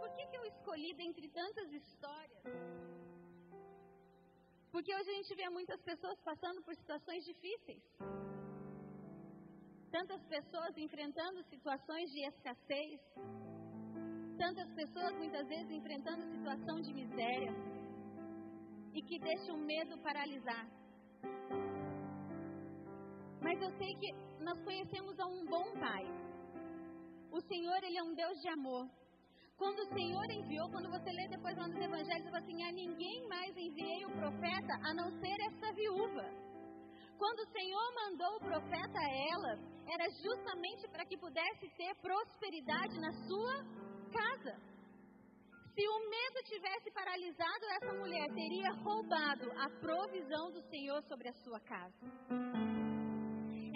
[0.00, 2.42] por que, que eu escolhi dentre tantas histórias?
[4.72, 7.82] Porque hoje a gente vê muitas pessoas passando por situações difíceis.
[9.90, 13.00] Tantas pessoas enfrentando situações de escassez.
[14.38, 17.52] Tantas pessoas muitas vezes enfrentando situação de miséria.
[18.94, 20.66] E que deixam o medo paralisar.
[23.40, 26.04] Mas eu sei que nós conhecemos a um bom Pai.
[27.32, 28.88] O Senhor, Ele é um Deus de amor.
[29.56, 33.28] Quando o Senhor enviou, quando você lê depois lá nos evangelhos, fala assim: a ninguém
[33.28, 36.24] mais enviei o profeta a não ser essa viúva.
[37.18, 42.98] Quando o Senhor mandou o profeta a ela, era justamente para que pudesse ter prosperidade
[42.98, 43.54] na sua
[44.10, 44.69] casa.
[45.74, 51.32] Se o medo tivesse paralisado essa mulher, teria roubado a provisão do Senhor sobre a
[51.32, 51.94] sua casa.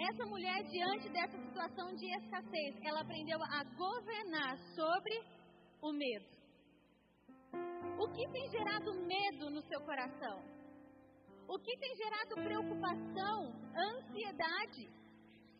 [0.09, 5.23] Essa mulher, diante dessa situação de escassez, ela aprendeu a governar sobre
[5.81, 6.25] o medo?
[7.97, 10.43] O que tem gerado medo no seu coração?
[11.47, 14.89] O que tem gerado preocupação, ansiedade,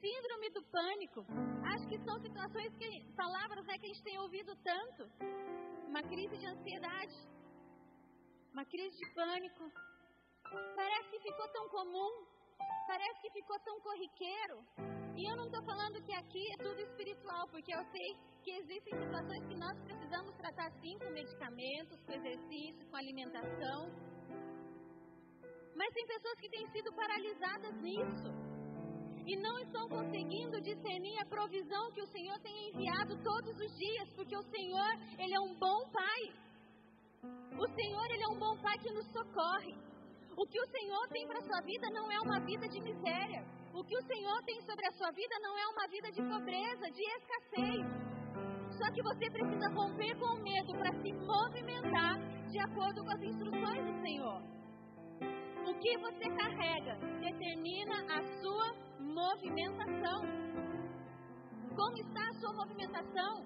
[0.01, 1.25] síndrome do pânico?
[1.73, 5.09] Acho que são situações que, palavras né, que a gente tem ouvido tanto.
[5.87, 7.15] Uma crise de ansiedade,
[8.51, 9.71] uma crise de pânico.
[10.75, 12.25] Parece que ficou tão comum,
[12.87, 14.63] parece que ficou tão corriqueiro.
[15.17, 18.93] E eu não estou falando que aqui é tudo espiritual, porque eu sei que existem
[19.01, 23.89] situações que nós precisamos tratar sim com medicamentos, com exercício, com alimentação.
[25.75, 28.44] Mas tem pessoas que têm sido paralisadas nisso
[29.25, 34.09] e não estão conseguindo discernir a provisão que o Senhor tem enviado todos os dias,
[34.15, 36.33] porque o Senhor, ele é um bom pai.
[37.57, 39.75] O Senhor, ele é um bom pai que nos socorre.
[40.37, 43.43] O que o Senhor tem para a sua vida não é uma vida de miséria.
[43.73, 46.91] O que o Senhor tem sobre a sua vida não é uma vida de pobreza,
[46.91, 47.85] de escassez.
[48.77, 53.21] Só que você precisa romper com o medo para se movimentar de acordo com as
[53.21, 54.54] instruções do Senhor.
[55.67, 60.21] O que você carrega determina a sua movimentação.
[61.75, 63.45] Como está a sua movimentação?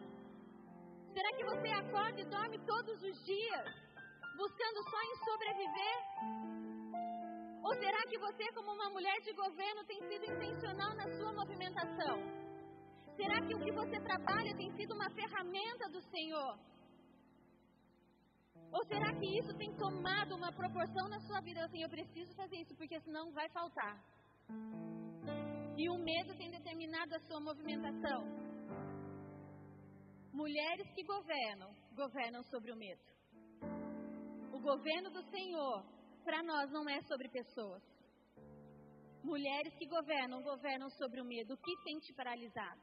[1.14, 3.66] Será que você acorda e dorme todos os dias
[4.38, 5.98] buscando só em sobreviver?
[7.64, 12.18] Ou será que você, como uma mulher de governo, tem sido intencional na sua movimentação?
[13.16, 16.58] Será que o que você trabalha tem sido uma ferramenta do Senhor?
[18.72, 21.64] Ou será que isso tem tomado uma proporção na sua vida?
[21.66, 23.96] Assim, eu preciso fazer isso, porque senão vai faltar.
[25.78, 28.22] E o medo tem determinado a sua movimentação.
[30.32, 33.02] Mulheres que governam, governam sobre o medo.
[34.54, 35.86] O governo do Senhor,
[36.24, 37.82] para nós, não é sobre pessoas.
[39.24, 41.54] Mulheres que governam, governam sobre o medo.
[41.54, 42.82] O que tem te paralisado?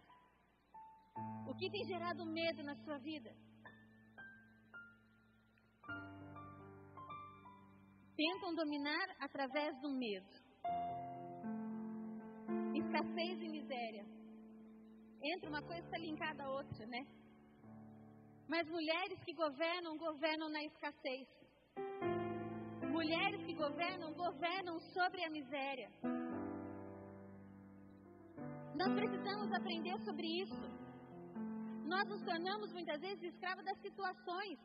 [1.48, 3.30] O que tem gerado medo na sua vida?
[8.16, 10.26] Tentam dominar através do medo.
[12.74, 14.06] Escassez e miséria.
[15.22, 17.06] Entra uma coisa está linkada à outra, né?
[18.48, 21.28] Mas mulheres que governam, governam na escassez.
[22.90, 25.90] Mulheres que governam, governam sobre a miséria.
[28.74, 30.66] Nós precisamos aprender sobre isso.
[31.84, 34.58] Nós nos tornamos muitas vezes escravos das situações.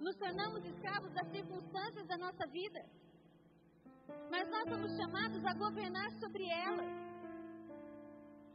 [0.00, 2.84] Nos tornamos escravos das circunstâncias da nossa vida.
[4.30, 7.04] Mas nós somos chamados a governar sobre elas.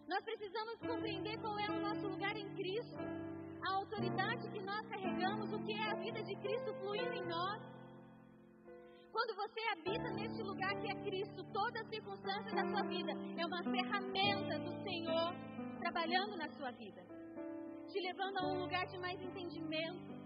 [0.08, 2.98] Nós precisamos compreender qual é o nosso lugar em Cristo,
[3.62, 7.62] a autoridade que nós carregamos, o que é a vida de Cristo fluindo em nós.
[9.12, 13.64] Quando você habita neste lugar que é Cristo, toda circunstância da sua vida é uma
[13.64, 15.34] ferramenta do Senhor
[15.80, 17.02] trabalhando na sua vida,
[17.88, 20.19] te levando a um lugar de mais entendimento,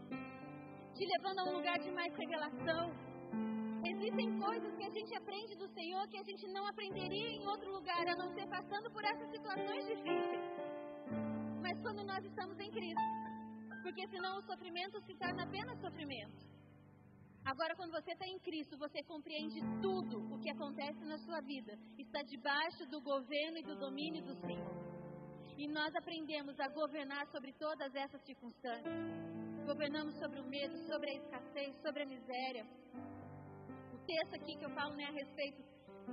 [0.94, 2.92] te levando a um lugar de mais revelação.
[3.84, 7.72] Existem coisas que a gente aprende do Senhor que a gente não aprenderia em outro
[7.72, 10.46] lugar, a não ser passando por essas situações difíceis.
[11.62, 13.02] Mas quando nós estamos em Cristo,
[13.82, 16.54] porque senão o sofrimento se torna apenas sofrimento.
[17.44, 21.78] Agora, quando você está em Cristo, você compreende tudo o que acontece na sua vida.
[21.98, 24.74] Está debaixo do governo e do domínio do Senhor.
[25.58, 29.43] E nós aprendemos a governar sobre todas essas circunstâncias.
[29.66, 32.66] Governamos sobre o medo, sobre a escassez, sobre a miséria.
[33.94, 35.64] O texto aqui que eu falo né, a respeito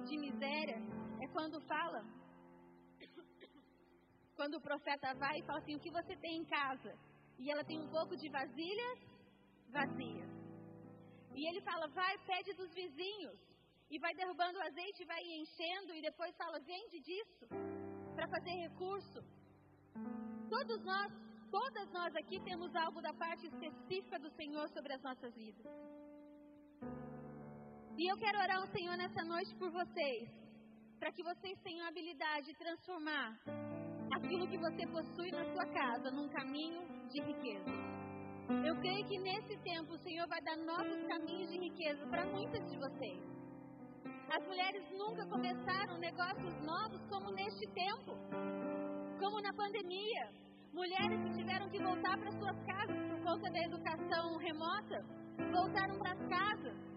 [0.04, 0.78] de miséria
[1.20, 2.04] é quando fala.
[4.36, 6.96] Quando o profeta vai e fala assim: O que você tem em casa?
[7.38, 8.98] E ela tem um pouco de vasilhas
[9.70, 10.30] vazias.
[11.34, 13.38] E ele fala: vai, pede dos vizinhos.
[13.90, 15.94] E vai derrubando o azeite, vai enchendo.
[15.94, 17.46] E depois fala: vende disso
[18.14, 19.20] para fazer recurso.
[20.48, 21.12] Todos nós,
[21.50, 25.66] todas nós aqui temos algo da parte específica do Senhor sobre as nossas vidas.
[27.98, 30.28] E eu quero orar ao Senhor nessa noite por vocês,
[30.98, 33.38] para que vocês tenham a habilidade de transformar
[34.16, 37.70] aquilo que você possui na sua casa num caminho de riqueza.
[38.66, 42.68] Eu creio que nesse tempo o Senhor vai dar novos caminhos de riqueza para muitas
[42.70, 43.22] de vocês.
[44.28, 48.12] As mulheres nunca começaram negócios novos como neste tempo,
[49.18, 50.49] como na pandemia.
[50.72, 55.04] Mulheres que tiveram que voltar para suas casas por conta da educação remota,
[55.52, 56.90] voltaram para as casas.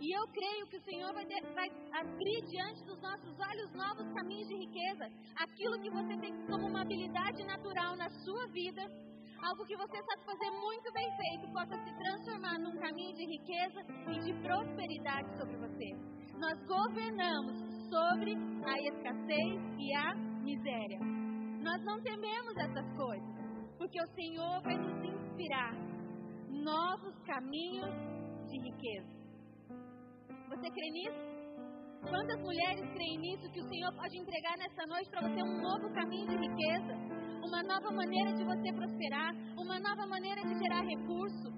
[0.00, 4.48] E eu creio que o Senhor vai, vai, abrir diante dos nossos olhos novos caminhos
[4.48, 5.08] de riqueza.
[5.36, 8.82] Aquilo que você tem como uma habilidade natural na sua vida,
[9.42, 13.80] algo que você sabe fazer muito bem feito possa se transformar num caminho de riqueza
[14.10, 15.96] e de prosperidade sobre você.
[16.38, 17.56] Nós governamos
[17.88, 18.34] sobre
[18.66, 21.23] a escassez e a miséria.
[21.64, 23.34] Nós não tememos essas coisas,
[23.78, 25.72] porque o Senhor vai nos inspirar
[26.50, 27.94] novos caminhos
[28.48, 29.12] de riqueza.
[30.50, 31.34] Você crê nisso?
[32.08, 35.92] Quantas mulheres creem nisso que o Senhor pode entregar nessa noite para você um novo
[35.94, 37.24] caminho de riqueza?
[37.44, 41.52] uma nova maneira de você prosperar, uma nova maneira de gerar recurso,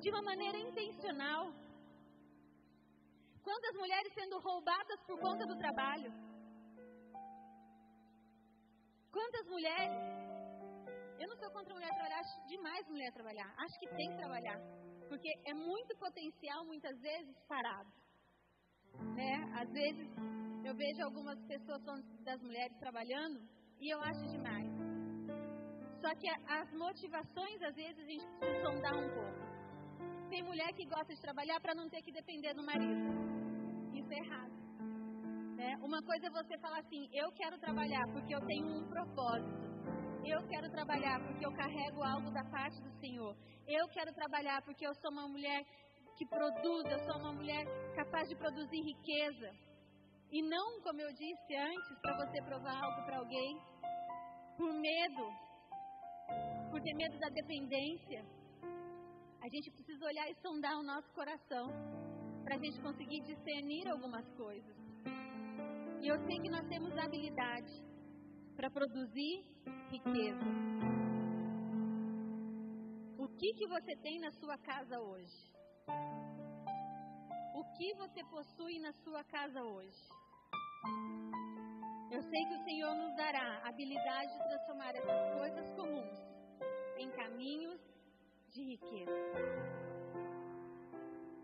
[0.00, 1.52] de uma maneira intencional.
[3.42, 6.12] Quantas mulheres sendo roubadas por conta do trabalho?
[9.12, 9.98] Quantas mulheres?
[11.20, 13.54] Eu não sou contra a mulher trabalhar, acho demais mulher trabalhar.
[13.58, 14.58] Acho que tem que trabalhar.
[15.08, 17.92] Porque é muito potencial, muitas vezes, parado.
[19.14, 19.34] Né?
[19.60, 20.08] Às vezes,
[20.64, 21.82] eu vejo algumas pessoas
[22.20, 23.38] das mulheres trabalhando
[23.78, 24.72] e eu acho demais.
[26.00, 29.42] Só que as motivações, às vezes, a gente precisa sondar um pouco.
[30.30, 33.06] Tem mulher que gosta de trabalhar para não ter que depender do marido.
[33.94, 34.51] Isso é errado.
[35.62, 35.76] Né?
[35.80, 39.62] Uma coisa é você falar assim: eu quero trabalhar porque eu tenho um propósito.
[40.24, 43.36] Eu quero trabalhar porque eu carrego algo da parte do Senhor.
[43.68, 45.62] Eu quero trabalhar porque eu sou uma mulher
[46.16, 49.50] que produz, eu sou uma mulher capaz de produzir riqueza.
[50.32, 53.56] E não, como eu disse antes, para você provar algo para alguém,
[54.56, 55.24] por medo,
[56.70, 58.24] por ter medo da dependência.
[59.40, 61.66] A gente precisa olhar e sondar o nosso coração
[62.42, 64.81] para a gente conseguir discernir algumas coisas.
[66.02, 67.72] E eu sei que nós temos habilidade
[68.56, 69.44] para produzir
[69.88, 70.44] riqueza.
[73.18, 75.52] O que, que você tem na sua casa hoje?
[77.54, 80.12] O que você possui na sua casa hoje?
[82.32, 86.18] sei que o Senhor nos dará habilidade de transformar essas coisas comuns
[86.96, 87.80] em caminhos
[88.50, 89.12] de riqueza.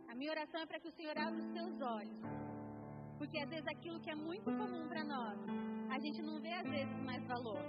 [0.09, 2.47] A minha oração é para que o Senhor abra os seus olhos.
[3.18, 5.38] Porque às vezes aquilo que é muito comum para nós,
[5.90, 7.62] a gente não vê às vezes mais valor.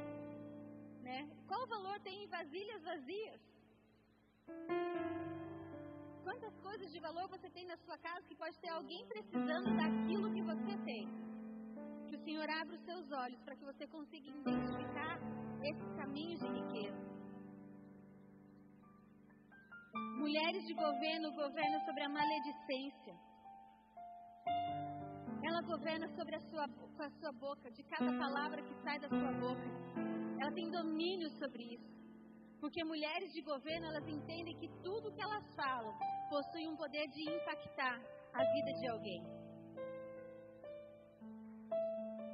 [1.01, 1.27] Né?
[1.47, 3.41] Qual valor tem em vasilhas vazias?
[6.23, 10.31] Quantas coisas de valor você tem na sua casa que pode ter alguém precisando daquilo
[10.33, 11.07] que você tem?
[12.07, 15.17] Que o Senhor abra os seus olhos para que você consiga identificar
[15.63, 17.09] esses caminhos de riqueza.
[20.17, 23.15] Mulheres de governo governam sobre a maledicência.
[25.49, 29.09] Ela governa sobre a sua, com a sua boca, de cada palavra que sai da
[29.09, 29.67] sua boca.
[30.39, 31.89] Ela tem domínio sobre isso.
[32.61, 35.91] Porque mulheres de governo, elas entendem que tudo que elas falam
[36.29, 37.99] possui um poder de impactar
[38.31, 39.23] a vida de alguém.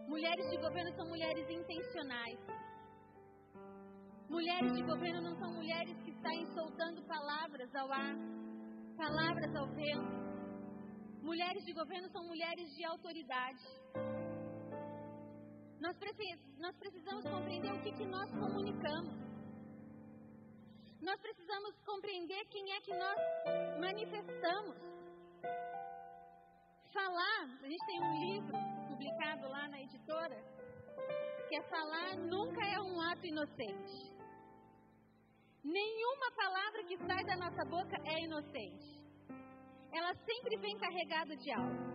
[0.10, 2.40] Mulheres de governo são mulheres intencionais.
[4.28, 8.16] Mulheres de governo não são mulheres que saem soltando palavras ao ar,
[8.98, 10.15] palavras ao vento.
[11.26, 13.66] Mulheres de governo são mulheres de autoridade.
[15.80, 15.98] Nós,
[16.60, 19.16] nós precisamos compreender o que, que nós comunicamos.
[21.02, 23.18] Nós precisamos compreender quem é que nós
[23.80, 24.78] manifestamos.
[26.94, 28.58] Falar, a gente tem um livro
[28.88, 30.38] publicado lá na editora,
[31.50, 34.14] que é Falar Nunca é um Ato Inocente.
[35.64, 39.05] Nenhuma palavra que sai da nossa boca é inocente.
[39.98, 41.86] Ela sempre vem carregada de algo.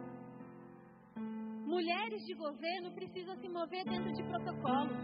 [1.66, 4.94] Mulheres de governo precisam se mover dentro de protocolo.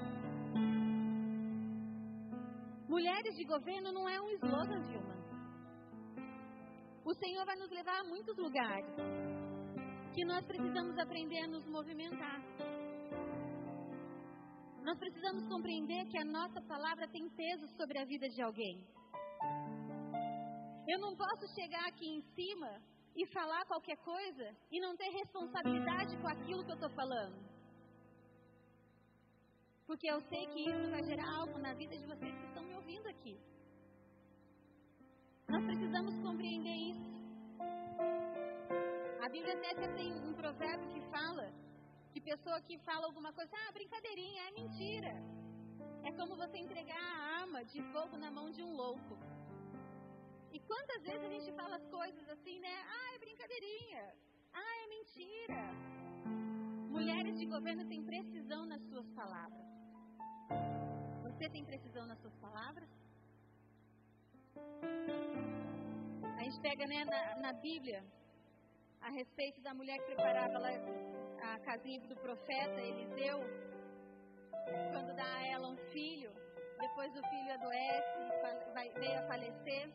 [2.89, 5.17] Mulheres de governo não é um slogan, Vilma.
[7.05, 8.95] O Senhor vai nos levar a muitos lugares
[10.15, 12.41] que nós precisamos aprender a nos movimentar.
[14.83, 18.83] Nós precisamos compreender que a nossa palavra tem peso sobre a vida de alguém.
[20.89, 22.81] Eu não posso chegar aqui em cima
[23.17, 27.37] e falar qualquer coisa e não ter responsabilidade com aquilo que eu estou falando.
[29.87, 32.75] Porque eu sei que isso vai gerar algo na vida de vocês que estão me
[32.75, 33.37] ouvindo aqui.
[35.49, 37.17] Nós precisamos compreender isso.
[39.25, 41.53] A Bíblia até tem um provérbio que fala
[42.13, 45.15] de pessoa que fala alguma coisa, ah, brincadeirinha, é mentira.
[46.05, 49.19] É como você entregar a arma de fogo na mão de um louco.
[50.53, 52.75] E quantas vezes a gente fala as coisas assim, né?
[52.89, 54.15] Ah, é brincadeirinha.
[54.53, 55.63] Ah, é mentira.
[56.89, 59.67] Mulheres de governo têm precisão nas suas palavras.
[61.23, 62.89] Você tem precisão nas suas palavras?
[66.39, 68.03] A gente pega né, na, na Bíblia
[69.01, 70.71] a respeito da mulher que preparava ela
[71.53, 73.39] a casinha do profeta Eliseu,
[74.93, 76.33] quando dá a ela um filho,
[76.81, 79.93] depois o filho adoece, vai, veio a falecer,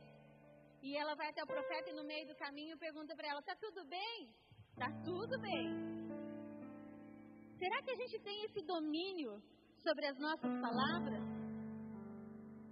[0.82, 3.56] e ela vai até o profeta e no meio do caminho pergunta para ela: Tá
[3.56, 4.34] tudo bem?
[4.76, 5.68] Tá tudo bem.
[7.60, 9.42] Será que a gente tem esse domínio
[9.84, 11.24] sobre as nossas palavras?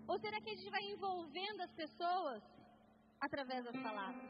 [0.08, 2.42] Ou será que a gente vai envolvendo as pessoas
[3.22, 4.30] através das palavras?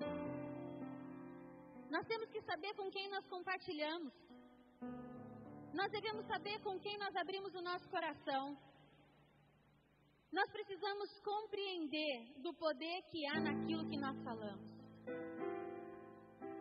[1.89, 4.13] Nós temos que saber com quem nós compartilhamos.
[5.73, 8.57] Nós devemos saber com quem nós abrimos o nosso coração.
[10.31, 14.69] Nós precisamos compreender do poder que há naquilo que nós falamos.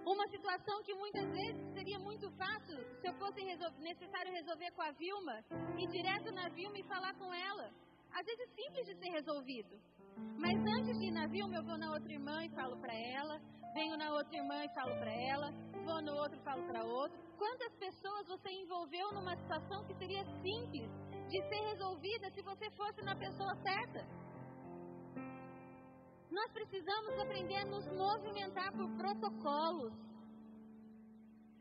[0.06, 4.90] Uma situação que muitas vezes seria muito fácil se eu fosse necessário resolver com a
[4.92, 5.44] Vilma,
[5.76, 7.70] ir direto na Vilma e falar com ela.
[8.10, 9.78] Às vezes simples de ser resolvido.
[10.38, 13.38] Mas antes de ir na Vilma, eu vou na outra irmã e falo para ela,
[13.74, 15.52] venho na outra irmã e falo para ela,
[15.84, 17.18] vou no outro e falo para outro.
[17.36, 20.90] Quantas pessoas você envolveu numa situação que seria simples
[21.28, 24.06] de ser resolvida se você fosse na pessoa certa?
[26.30, 29.92] Nós precisamos aprender a nos movimentar por protocolos.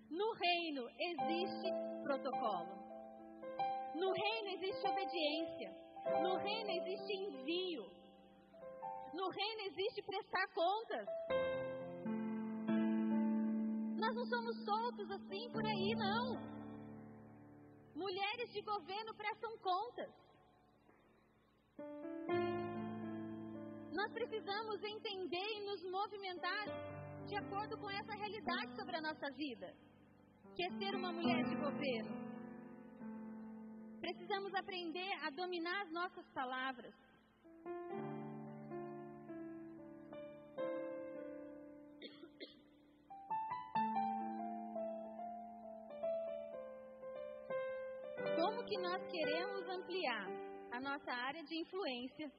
[0.10, 1.70] No reino existe
[2.04, 2.78] protocolo.
[3.96, 5.76] No reino existe obediência.
[6.22, 7.86] No reino existe envio.
[9.14, 11.08] No reino existe prestar contas.
[13.98, 16.57] Nós não somos soltos assim por aí, não.
[17.98, 20.12] Mulheres de governo prestam contas.
[23.92, 26.66] Nós precisamos entender e nos movimentar
[27.26, 29.74] de acordo com essa realidade sobre a nossa vida,
[30.56, 32.16] que é ser uma mulher de governo.
[34.00, 36.94] Precisamos aprender a dominar as nossas palavras.
[48.68, 50.28] Que nós queremos ampliar
[50.74, 52.30] a nossa área de influência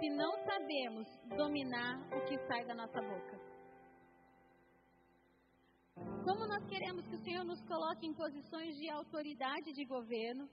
[0.00, 1.06] se não sabemos
[1.36, 3.38] dominar o que sai da nossa boca?
[6.24, 10.48] Como nós queremos que o Senhor nos coloque em posições de autoridade de governo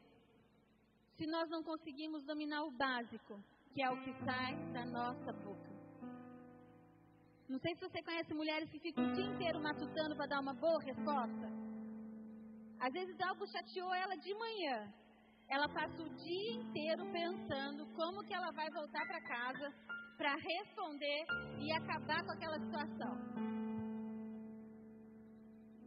[1.16, 3.42] se nós não conseguimos dominar o básico,
[3.74, 5.72] que é o que sai da nossa boca?
[7.48, 10.54] Não sei se você conhece mulheres que ficam o dia inteiro matutando para dar uma
[10.54, 11.48] boa resposta.
[12.78, 14.94] Às vezes algo chateou ela de manhã.
[15.48, 19.74] Ela passa o dia inteiro pensando como que ela vai voltar para casa
[20.18, 21.26] para responder
[21.60, 23.14] e acabar com aquela situação.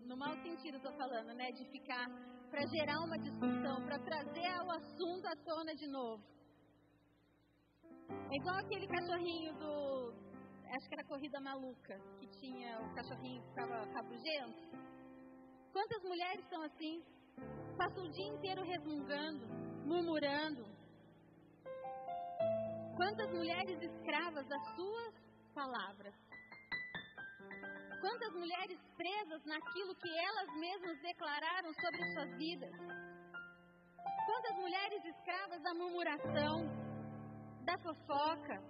[0.04, 1.52] No mau sentido estou falando, né?
[1.52, 2.06] De ficar
[2.50, 6.22] para gerar uma discussão, para trazer o assunto à tona de novo.
[8.30, 10.14] É igual aquele cachorrinho do,
[10.74, 14.62] acho que era Corrida Maluca, que tinha o cachorrinho que ficava rabugento.
[15.72, 17.02] Quantas mulheres são assim?
[17.76, 19.46] Passam o dia inteiro resmungando,
[19.84, 20.64] murmurando.
[22.96, 25.14] Quantas mulheres escravas das suas
[25.54, 26.14] palavras?
[28.00, 32.72] Quantas mulheres presas naquilo que elas mesmas declararam sobre suas vidas?
[34.26, 36.66] Quantas mulheres escravas da murmuração,
[37.64, 38.62] da fofoca,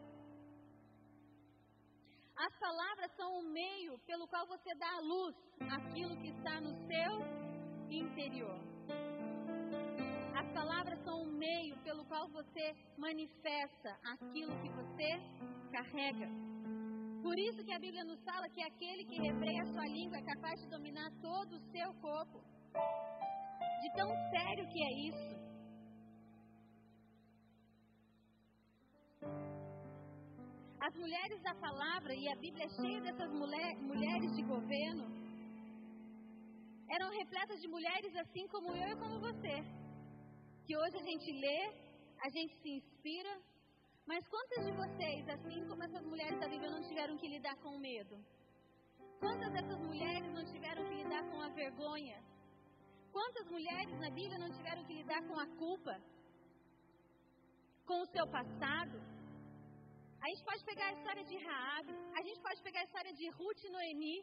[2.37, 6.75] as palavras são o meio pelo qual você dá à luz aquilo que está no
[6.87, 7.55] seu
[7.91, 8.59] interior.
[10.34, 15.09] As palavras são o meio pelo qual você manifesta aquilo que você
[15.72, 16.28] carrega.
[17.22, 20.22] Por isso que a Bíblia nos fala que aquele que refreia a sua língua é
[20.22, 22.41] capaz de dominar todo o seu corpo.
[23.82, 25.47] De tão sério que é isso.
[30.87, 33.55] As mulheres da palavra, e a Bíblia é cheia dessas mulher, mulheres
[36.97, 39.55] eram repletas de mulheres assim como eu e como você.
[40.66, 41.61] Que hoje a gente lê,
[42.26, 43.32] a gente se inspira,
[44.11, 47.70] mas quantas de vocês, assim como essas mulheres da Bíblia, não tiveram que lidar com
[47.76, 48.16] o medo?
[49.24, 52.18] Quantas dessas mulheres não tiveram que lidar com a vergonha?
[53.16, 55.94] Quantas mulheres na Bíblia não tiveram que lidar com a culpa?
[57.90, 58.97] Com o seu passado?
[60.24, 61.88] A gente pode pegar a história de Raab,
[62.20, 64.16] a gente pode pegar a história de Ruth e Noemi,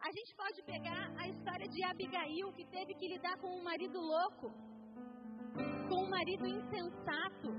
[0.00, 3.98] a gente pode pegar a história de Abigail, que teve que lidar com um marido
[4.00, 4.52] louco,
[5.88, 7.50] com um marido insensato.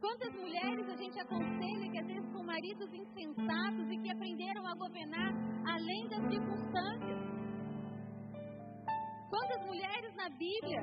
[0.00, 4.74] Quantas mulheres a gente aconselha que às vezes com maridos insensatos e que aprenderam a
[4.74, 5.32] governar
[5.66, 7.18] além das circunstâncias?
[9.30, 10.82] Quantas mulheres na Bíblia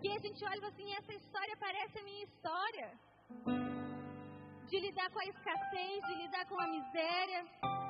[0.00, 2.92] que a gente olha assim, essa história parece a minha história
[4.66, 7.81] de lidar com a escassez, de lidar com a miséria.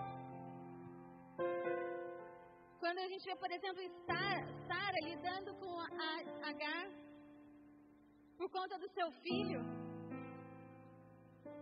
[2.79, 6.89] Quando a gente vê, por exemplo, Sara lidando com a Agar
[8.37, 9.61] por conta do seu filho.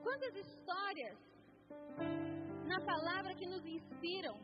[0.02, 1.18] Quantas histórias
[2.66, 4.34] na palavra que nos inspiram,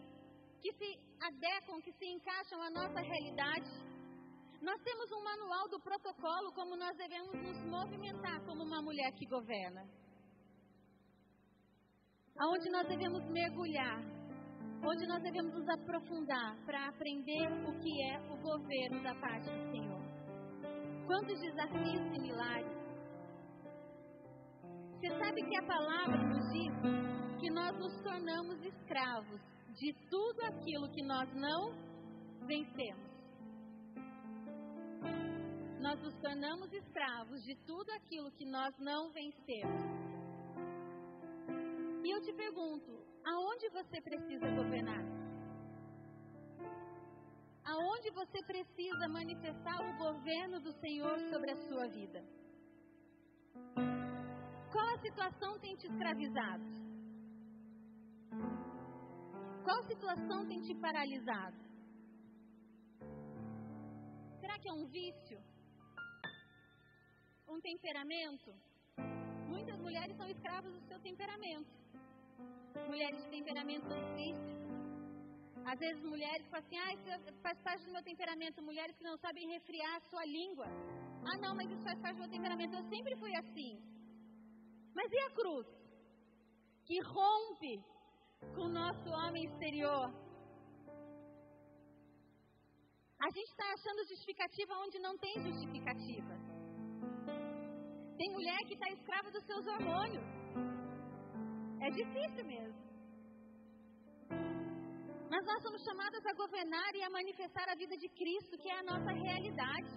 [0.60, 3.70] que se adequam, que se encaixam à nossa realidade.
[4.60, 9.26] Nós temos um manual do protocolo como nós devemos nos movimentar como uma mulher que
[9.26, 9.86] governa
[12.38, 14.00] aonde nós devemos mergulhar,
[14.86, 19.70] onde nós devemos nos aprofundar para aprender o que é o governo da parte do
[19.72, 20.00] Senhor.
[21.06, 22.76] Quantos desafios similares.
[24.92, 26.72] Você sabe que a palavra nos diz
[27.40, 29.40] que nós nos tornamos escravos
[29.74, 31.72] de tudo aquilo que nós não
[32.46, 33.06] vencemos.
[35.80, 40.15] Nós nos tornamos escravos de tudo aquilo que nós não vencemos.
[42.06, 42.92] E eu te pergunto:
[43.30, 45.04] aonde você precisa governar?
[47.72, 52.20] Aonde você precisa manifestar o governo do Senhor sobre a sua vida?
[54.72, 56.68] Qual a situação tem te escravizado?
[59.64, 61.60] Qual situação tem te paralisado?
[64.42, 65.40] Será que é um vício?
[67.48, 68.54] Um temperamento?
[69.48, 71.85] Muitas mulheres são escravas do seu temperamento
[72.84, 74.56] mulheres de temperamento difícil.
[75.64, 78.62] Às vezes mulheres falam assim, ah, faz parte do meu temperamento.
[78.62, 80.66] Mulheres que não sabem refriar a sua língua.
[81.28, 82.74] Ah, não, mas isso faz parte do meu temperamento.
[82.74, 83.72] Eu sempre fui assim.
[84.94, 85.66] Mas e a cruz?
[86.84, 87.84] Que rompe
[88.54, 90.06] com o nosso homem exterior.
[93.26, 96.34] A gente está achando justificativa onde não tem justificativa.
[98.16, 100.45] Tem mulher que está escrava dos seus hormônios.
[101.86, 102.80] É difícil mesmo.
[105.30, 108.78] Mas nós somos chamadas a governar e a manifestar a vida de Cristo, que é
[108.78, 109.92] a nossa realidade.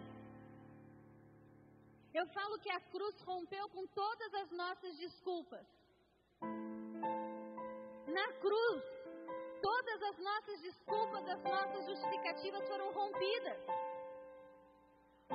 [2.13, 5.65] Eu falo que a cruz rompeu com todas as nossas desculpas.
[8.17, 8.83] Na cruz,
[9.59, 13.61] todas as nossas desculpas, as nossas justificativas foram rompidas.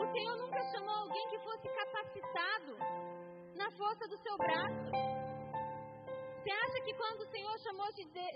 [0.03, 2.79] O Senhor nunca chamou alguém que fosse capacitado
[3.57, 5.14] na força do seu braço.
[6.45, 7.87] Você acha que quando o Senhor chamou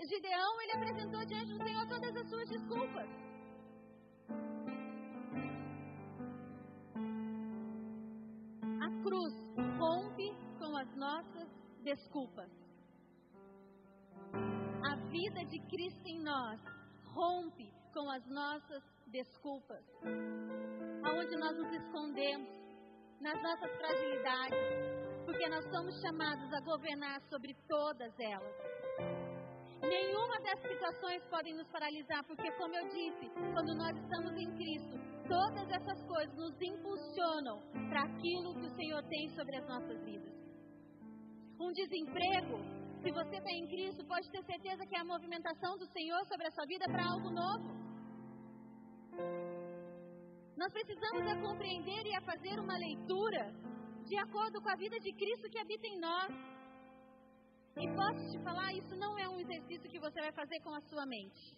[0.07, 3.07] Gideão, ele apresentou diante do Senhor todas as suas desculpas?
[8.81, 9.31] A cruz
[9.77, 11.47] rompe com as nossas
[11.83, 12.49] desculpas.
[14.83, 16.59] A vida de Cristo em nós
[17.13, 19.85] rompe com as nossas desculpas.
[21.03, 22.49] Aonde nós nos escondemos,
[23.21, 24.98] nas nossas fragilidades,
[25.29, 28.55] porque nós somos chamados a governar sobre todas elas.
[29.79, 34.97] Nenhuma das situações podem nos paralisar, porque, como eu disse, quando nós estamos em Cristo,
[35.27, 40.33] todas essas coisas nos impulsionam para aquilo que o Senhor tem sobre as nossas vidas.
[41.59, 42.57] Um desemprego,
[43.03, 46.47] se você está em Cristo, pode ter certeza que é a movimentação do Senhor sobre
[46.47, 47.69] a sua vida para algo novo.
[50.57, 53.69] Nós precisamos a compreender e a fazer uma leitura
[54.09, 56.31] de acordo com a vida de Cristo que habita em nós.
[57.77, 60.81] E posso te falar, isso não é um exercício que você vai fazer com a
[60.81, 61.57] sua mente.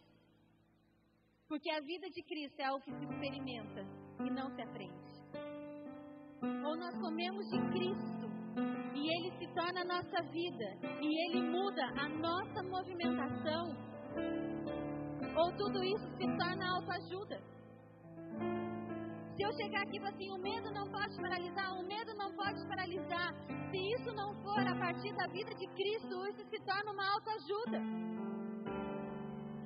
[1.48, 3.82] Porque a vida de Cristo é algo que se experimenta
[4.26, 5.12] e não se aprende.
[6.68, 8.28] Ou nós comemos de Cristo
[8.96, 10.68] e Ele se torna a nossa vida
[11.02, 13.64] e Ele muda a nossa movimentação.
[15.38, 17.42] Ou tudo isso se torna autoajuda.
[19.42, 22.60] Eu chegar aqui e falar assim, o medo não pode paralisar, o medo não pode
[22.68, 23.30] paralisar.
[23.72, 27.80] Se isso não for a partir da vida de Cristo, isso se torna uma autoajuda.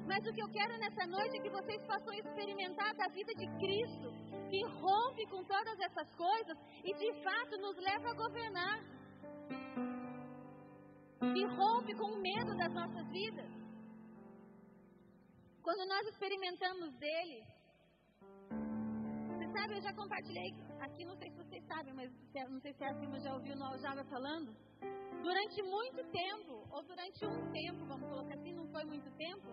[0.08, 3.48] Mas o que eu quero nessa noite é que vocês possam experimentar da vida de
[3.60, 4.14] Cristo,
[4.50, 8.80] que rompe com todas essas coisas e de fato nos leva a governar.
[11.34, 13.52] Que rompe com o medo das nossas vidas.
[15.62, 17.44] Quando nós experimentamos dele,
[19.56, 22.12] sabe, eu já compartilhei aqui, não sei se vocês sabem, mas
[22.50, 24.54] não sei se é assim, mas já ouviu o Aljava falando.
[25.24, 29.48] Durante muito tempo, ou durante um tempo, vamos colocar assim, não foi muito tempo,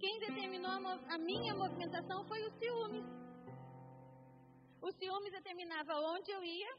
[0.00, 3.04] quem determinou a, a minha movimentação foi o ciúmes.
[4.80, 6.72] O ciúmes determinava onde eu ia,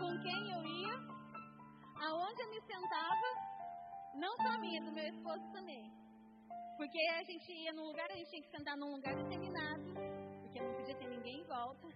[0.00, 0.94] com quem eu ia,
[2.08, 3.28] aonde eu me sentava,
[4.14, 5.84] não só a minha, do meu esposo também.
[6.76, 9.75] Porque a gente ia num lugar, a gente tinha que sentar num lugar determinado
[11.44, 11.88] volta.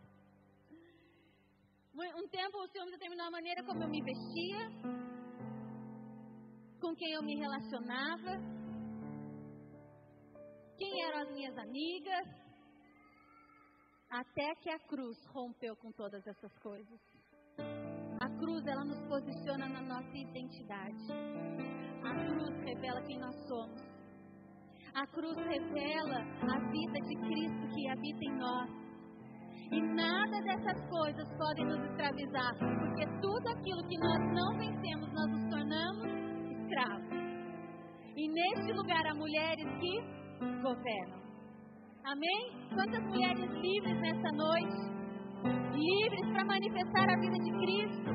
[1.92, 4.70] Um tempo o Senhor me determinou a maneira como eu me vestia,
[6.80, 8.38] com quem eu me relacionava,
[10.78, 12.26] quem eram as minhas amigas,
[14.10, 17.00] até que a cruz rompeu com todas essas coisas.
[18.20, 21.12] A cruz, ela nos posiciona na nossa identidade.
[22.02, 23.80] A cruz revela quem nós somos.
[24.94, 28.79] A cruz revela a vida de Cristo que habita em nós.
[29.72, 35.30] E nada dessas coisas podem nos escravizar, porque tudo aquilo que nós não vencemos, nós
[35.30, 36.06] nos tornamos
[36.50, 37.10] escravos.
[38.16, 40.20] E neste lugar há mulheres que
[40.60, 41.20] governam.
[42.04, 42.52] Amém?
[42.74, 44.90] Quantas mulheres livres nessa noite?
[45.72, 48.10] Livres para manifestar a vida de Cristo.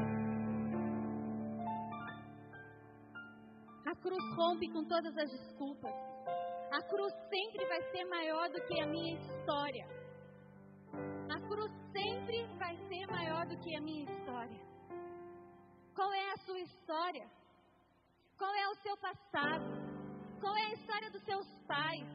[3.86, 5.94] A cruz rompe com todas as desculpas.
[6.74, 10.05] A cruz sempre vai ser maior do que a minha história.
[11.36, 14.58] A cruz sempre vai ser maior do que a minha história.
[15.94, 17.28] Qual é a sua história?
[18.38, 19.66] Qual é o seu passado?
[20.40, 22.08] Qual é a história dos seus pais?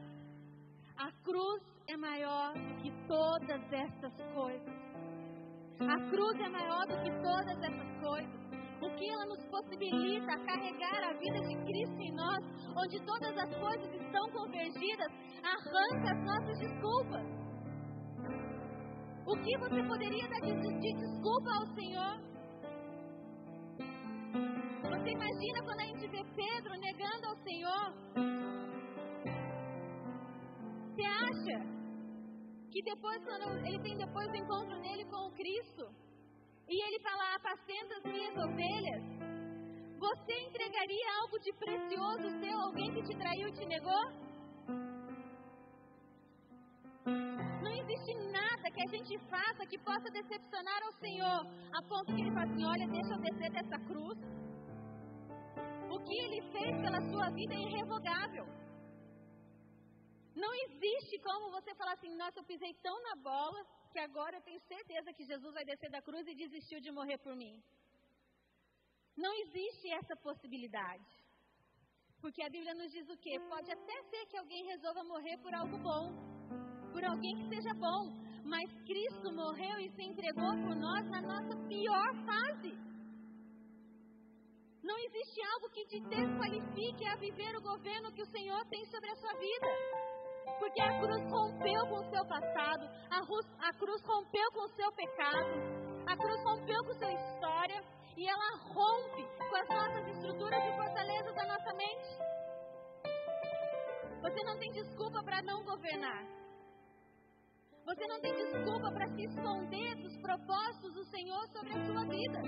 [0.97, 4.75] A cruz é maior do que todas essas coisas.
[5.81, 8.41] A cruz é maior do que todas essas coisas
[8.81, 12.43] o que ela nos possibilita carregar a vida de Cristo em nós,
[12.75, 15.11] onde todas as coisas estão convergidas,
[15.43, 17.40] arranca as nossas desculpas.
[19.25, 22.19] O que você poderia dar de, de desculpa ao Senhor?
[24.81, 27.93] Você imagina quando a gente vê Pedro negando ao Senhor?
[30.87, 31.71] Você acha
[32.71, 35.89] que depois, quando ele tem depois o encontro nele com o Cristo,
[36.67, 39.03] e ele fala: Apacenta as minhas ovelhas.
[39.99, 44.31] Você entregaria algo de precioso seu a alguém que te traiu e te negou?
[47.81, 51.41] Existe nada que a gente faça que possa decepcionar ao Senhor,
[51.73, 54.17] a ponto que Ele fala assim: Olha, deixa eu descer dessa cruz.
[55.93, 58.45] O que Ele fez pela sua vida é irrevogável.
[60.35, 64.41] Não existe como você falar assim, nossa, eu pisei tão na bola que agora eu
[64.41, 67.61] tenho certeza que Jesus vai descer da cruz e desistiu de morrer por mim.
[69.17, 71.11] Não existe essa possibilidade.
[72.21, 73.39] Porque a Bíblia nos diz o quê?
[73.49, 76.30] Pode até ser que alguém resolva morrer por algo bom,
[76.91, 78.13] por alguém que seja bom,
[78.43, 82.77] mas Cristo morreu e se entregou por nós na nossa pior fase.
[84.83, 89.09] Não existe algo que te desqualifique a viver o governo que o Senhor tem sobre
[89.09, 89.67] a sua vida.
[90.59, 94.69] Porque a cruz rompeu com o seu passado, a, cruz, a cruz rompeu com o
[94.69, 95.51] seu pecado,
[96.07, 97.83] a cruz rompeu com a sua história
[98.17, 102.31] e ela rompe com as nossas estruturas e fortalezas da nossa mente.
[104.21, 106.40] Você não tem desculpa para não governar.
[107.85, 112.41] Você não tem desculpa para se esconder dos propósitos do Senhor sobre a sua vida.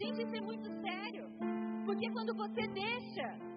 [0.00, 1.28] Gente, isso é muito sério.
[1.84, 3.48] Porque quando você deixa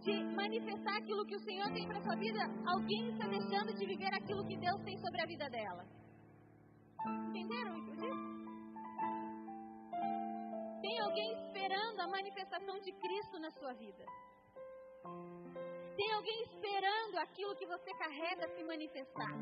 [0.00, 4.12] de manifestar aquilo que o Senhor tem para sua vida, alguém está deixando de viver
[4.14, 5.84] aquilo que Deus tem sobre a vida dela.
[7.28, 8.38] Entenderam isso?
[10.80, 14.04] Tem alguém esperando a manifestação de Cristo na sua vida.
[15.98, 19.36] Tem alguém esperando aquilo que você carrega se manifestar.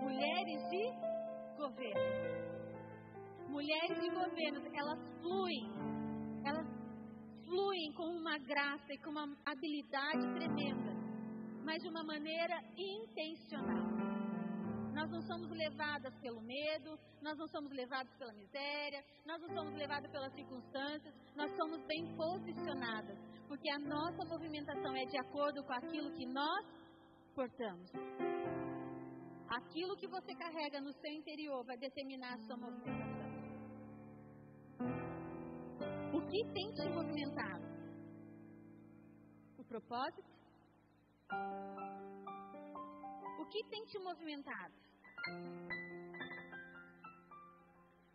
[0.00, 0.90] Mulheres de
[1.58, 3.50] governo.
[3.50, 5.70] Mulheres de governo, elas fluem.
[6.42, 6.66] Elas
[7.44, 10.94] fluem com uma graça e com uma habilidade tremenda,
[11.62, 13.85] mas de uma maneira intencional.
[14.96, 19.74] Nós não somos levadas pelo medo, nós não somos levados pela miséria, nós não somos
[19.74, 25.74] levadas pelas circunstâncias, nós somos bem posicionadas, porque a nossa movimentação é de acordo com
[25.74, 26.64] aquilo que nós
[27.34, 27.92] portamos.
[29.50, 33.26] Aquilo que você carrega no seu interior vai determinar a sua movimentação.
[36.14, 37.66] O que tem te movimentado?
[39.58, 40.30] O propósito?
[43.38, 44.85] O que tem te movimentado?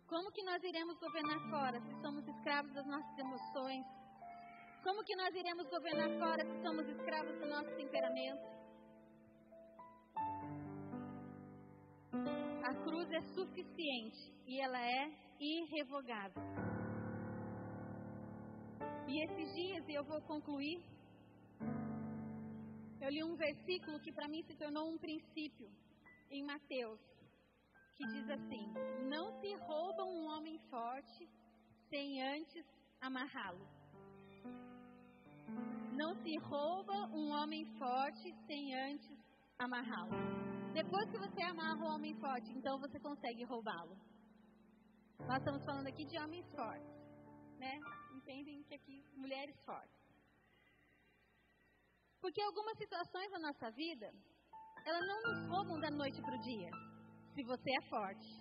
[0.07, 3.86] Como que nós iremos governar fora se somos escravos das nossas emoções?
[4.84, 8.41] Como que nós iremos governar fora se somos escravos do nosso temperamento?
[12.64, 16.43] A cruz é suficiente e ela é irrevogável.
[19.07, 20.82] E esses dias, e eu vou concluir,
[23.01, 25.70] eu li um versículo que para mim se tornou um princípio
[26.32, 26.99] em Mateus,
[27.95, 28.73] que diz assim:
[29.09, 31.29] Não se rouba um homem forte
[31.89, 32.65] sem antes
[33.01, 33.67] amarrá-lo.
[35.93, 39.17] Não se rouba um homem forte sem antes
[39.59, 40.15] amarrá-lo.
[40.73, 43.95] Depois que você amarra o homem forte, então você consegue roubá-lo.
[45.27, 46.95] Nós estamos falando aqui de homens fortes,
[47.59, 47.79] né?
[48.15, 50.01] entendem que aqui mulheres fortes.
[52.21, 54.13] Porque algumas situações na nossa vida,
[54.86, 56.69] elas não nos roubam da noite para o dia,
[57.34, 58.38] se você é forte.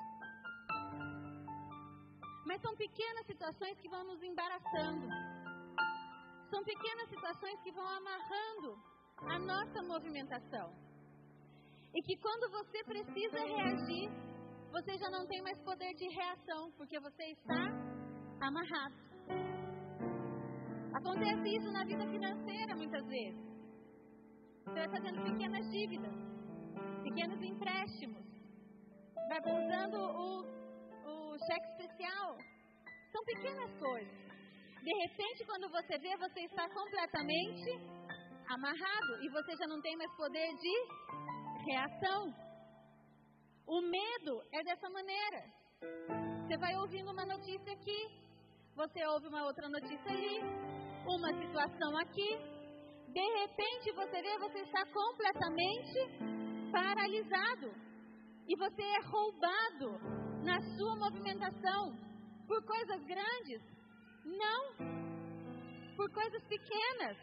[2.46, 5.06] Mas são pequenas situações que vão nos embaraçando.
[6.50, 8.76] São pequenas situações que vão amarrando
[9.18, 10.72] a nossa movimentação.
[11.94, 14.10] E que quando você precisa reagir,
[14.72, 17.62] você já não tem mais poder de reação, porque você está
[18.40, 18.94] amarrado.
[20.94, 23.50] Acontece isso na vida financeira muitas vezes.
[24.64, 26.29] Você vai fazendo pequenas dívidas,
[27.02, 28.24] pequenos empréstimos,
[29.28, 30.40] vai usando o,
[31.08, 32.36] o cheque especial.
[33.12, 34.20] São pequenas coisas.
[34.82, 37.70] De repente, quando você vê, você está completamente
[38.48, 40.74] amarrado e você já não tem mais poder de
[41.66, 42.34] reação.
[43.66, 45.44] O medo é dessa maneira.
[46.46, 48.00] Você vai ouvindo uma notícia aqui,
[48.74, 50.40] você ouve uma outra notícia ali,
[51.06, 52.38] uma situação aqui,
[53.12, 56.29] de repente você vê, você está completamente
[56.70, 57.72] paralisado.
[58.48, 59.98] E você é roubado
[60.44, 61.96] na sua movimentação
[62.46, 63.62] por coisas grandes?
[64.24, 64.74] Não.
[65.96, 67.16] Por coisas pequenas.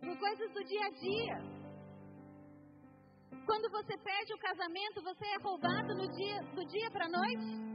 [0.00, 1.60] Por coisas do dia a dia.
[3.46, 7.70] Quando você perde o casamento, você é roubado no dia, do dia para a noite?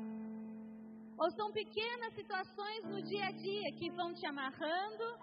[1.17, 5.17] Ou são pequenas situações no dia a dia que vão te amarrando,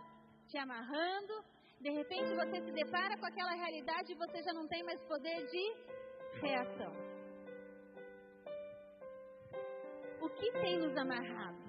[0.48, 1.44] te amarrando.
[1.82, 5.46] De repente você se depara com aquela realidade e você já não tem mais poder
[5.48, 5.64] de
[6.40, 6.92] reação.
[10.20, 11.60] O que tem nos amarrado?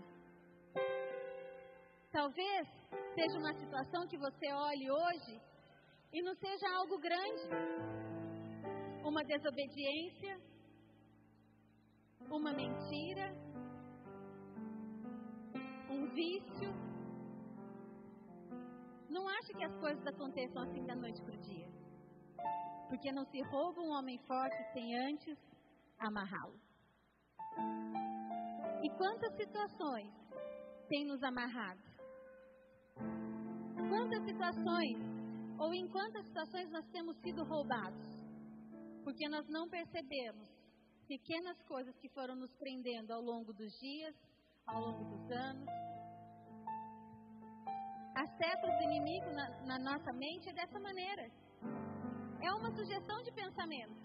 [2.11, 2.67] Talvez
[3.15, 5.41] seja uma situação que você olhe hoje
[6.13, 7.49] e não seja algo grande.
[9.03, 10.39] Uma desobediência,
[12.29, 13.33] uma mentira,
[15.89, 16.92] um vício.
[19.13, 21.67] Não ache que as coisas aconteçam assim da noite para o dia.
[22.89, 25.37] Porque não se rouba um homem forte sem antes
[25.99, 26.59] amarrá-lo.
[28.81, 30.11] E quantas situações
[30.89, 31.79] têm nos amarrado?
[33.87, 34.97] Quantas situações,
[35.59, 38.07] ou em quantas situações nós temos sido roubados?
[39.03, 40.49] Porque nós não percebemos
[41.07, 44.15] pequenas coisas que foram nos prendendo ao longo dos dias,
[44.65, 45.92] ao longo dos anos.
[48.15, 51.29] As setas do inimigo na, na nossa mente é dessa maneira.
[52.41, 54.03] É uma sugestão de pensamento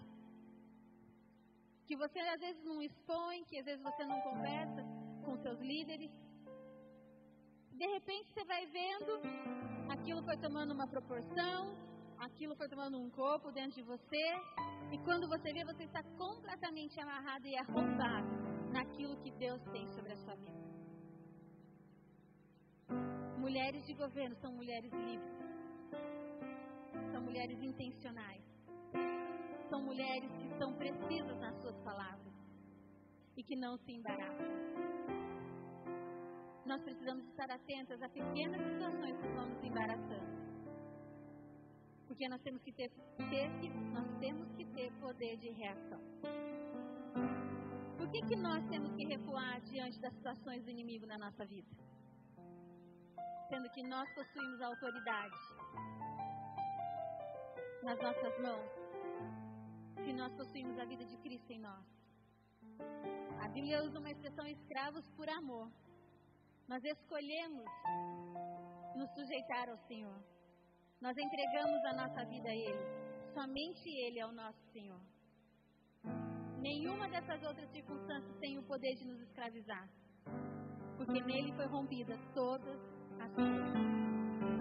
[1.89, 4.83] que você às vezes não expõe, que às vezes você não conversa
[5.25, 6.11] com seus líderes.
[7.71, 9.13] De repente você vai vendo,
[9.89, 11.75] aquilo foi tomando uma proporção,
[12.19, 14.25] aquilo foi tomando um corpo dentro de você,
[14.91, 18.29] e quando você vê, você está completamente amarrado e arrombado
[18.71, 20.78] naquilo que Deus tem sobre a sua vida.
[23.39, 25.33] Mulheres de governo são mulheres livres,
[27.11, 28.49] são mulheres intencionais
[29.69, 32.33] são mulheres que são precisas nas suas palavras
[33.37, 34.47] e que não se embaraçam.
[36.65, 40.39] Nós precisamos estar atentas a pequenas situações que vão nos embaraçando.
[42.07, 45.99] Porque nós temos que ter, ter nós temos que ter poder de reação.
[47.97, 51.67] Por que, que nós temos que recuar diante das situações do inimigo na nossa vida?
[53.49, 55.35] Sendo que nós possuímos a autoridade
[57.83, 58.79] nas nossas mãos
[60.03, 61.85] se nós possuímos a vida de Cristo em nós.
[63.43, 65.69] A Bíblia usa uma expressão escravos por amor.
[66.67, 67.65] Nós escolhemos
[68.95, 70.19] nos sujeitar ao Senhor.
[71.01, 73.33] Nós entregamos a nossa vida a Ele.
[73.33, 75.01] Somente Ele é o nosso Senhor.
[76.59, 79.89] Nenhuma dessas outras circunstâncias tem o poder de nos escravizar.
[80.97, 82.98] Porque nele foi rompida todas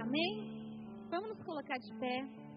[0.01, 0.49] Amém?
[1.11, 2.48] Vamos nos colocar de pé.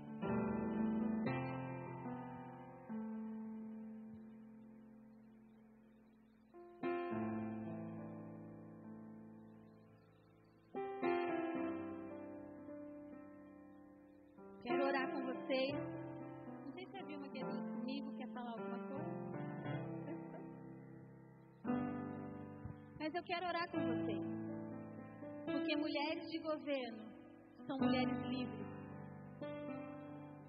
[27.67, 28.67] São mulheres livres.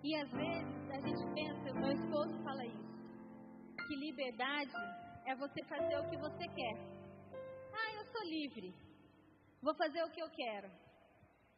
[0.02, 4.72] E às vezes a gente pensa, meu esposo fala isso, que liberdade
[5.26, 6.76] é você fazer o que você quer.
[7.72, 8.74] Ah, eu sou livre.
[9.62, 10.68] Vou fazer o que eu quero.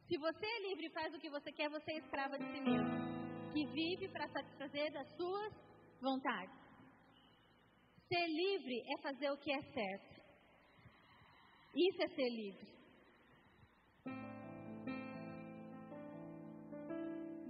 [0.07, 2.61] Se você é livre e faz o que você quer, você é escrava de si
[2.61, 5.53] mesmo, que vive para satisfazer das suas
[5.99, 6.55] vontades.
[8.07, 10.21] Ser livre é fazer o que é certo.
[11.75, 12.74] Isso é ser livre.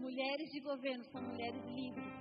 [0.05, 2.13] Mulheres de governo são mulheres livres.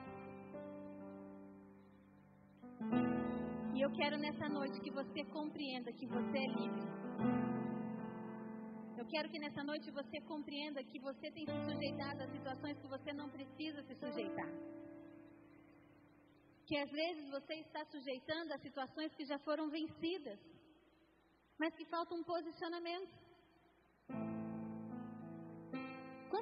[3.74, 6.86] E eu quero nessa noite que você compreenda que você é livre.
[8.96, 12.88] Eu quero que nessa noite você compreenda que você tem se sujeitado a situações que
[12.88, 14.50] você não precisa se sujeitar.
[16.66, 20.40] Que às vezes você está sujeitando a situações que já foram vencidas
[21.58, 23.23] mas que falta um posicionamento.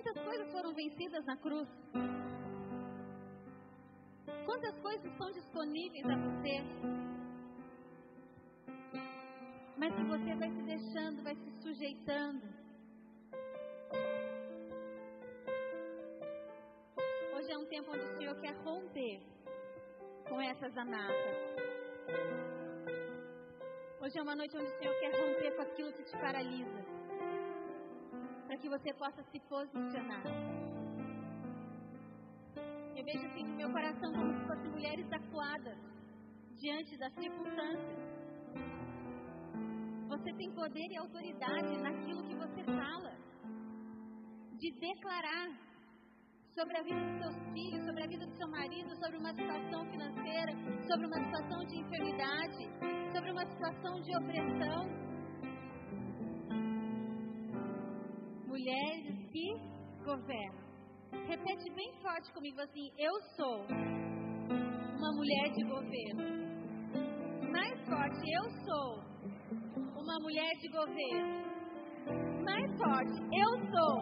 [0.02, 1.68] Quantas coisas foram vencidas na cruz?
[4.44, 6.56] Quantas coisas estão disponíveis a você?
[9.78, 12.42] Mas que você vai se deixando, vai se sujeitando.
[17.36, 19.22] Hoje é um tempo onde o Senhor quer romper
[20.28, 21.36] com essas amarras.
[24.00, 26.91] Hoje é uma noite onde o Senhor quer romper com aquilo que te paralisa.
[28.62, 30.22] Que você possa se posicionar.
[32.96, 35.76] Eu vejo assim no meu coração como se fossem mulheres acuadas
[36.60, 37.98] diante das circunstâncias.
[40.06, 43.12] Você tem poder e autoridade naquilo que você fala.
[44.60, 45.48] De declarar
[46.54, 49.90] sobre a vida dos seus filhos, sobre a vida do seu marido, sobre uma situação
[49.90, 50.52] financeira,
[50.86, 52.68] sobre uma situação de enfermidade,
[53.12, 55.11] sobre uma situação de opressão.
[58.62, 59.54] Mulheres que
[60.04, 60.62] governam.
[61.26, 66.22] Repete bem forte comigo assim: Eu sou uma mulher de governo.
[67.50, 69.02] Mais forte, eu sou
[70.00, 71.42] uma mulher de governo.
[72.44, 73.98] Mais forte, eu sou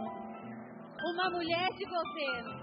[1.14, 2.60] uma mulher de governo.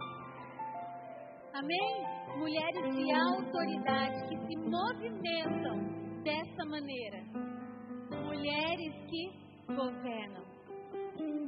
[1.55, 2.05] Amém?
[2.37, 7.23] Mulheres de autoridade que se movimentam dessa maneira.
[8.23, 10.46] Mulheres que governam.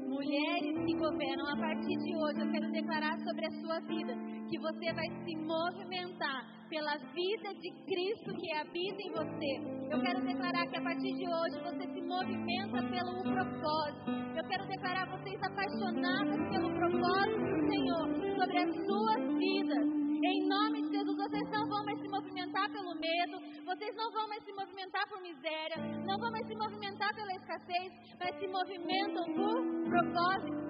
[0.10, 4.14] Mulheres que governam, a partir de hoje eu quero declarar sobre a sua vida
[4.49, 9.93] que você vai se movimentar pela vida de Cristo que habita em você.
[9.93, 14.12] Eu quero declarar que a partir de hoje você se movimenta pelo propósito.
[14.36, 19.99] Eu quero declarar vocês apaixonadas pelo propósito do Senhor sobre as suas vidas.
[20.22, 24.28] Em nome de Jesus, vocês não vão mais se movimentar pelo medo, vocês não vão
[24.28, 29.24] mais se movimentar por miséria, não vão mais se movimentar pela escassez, mas se movimentam
[29.34, 30.70] por propósito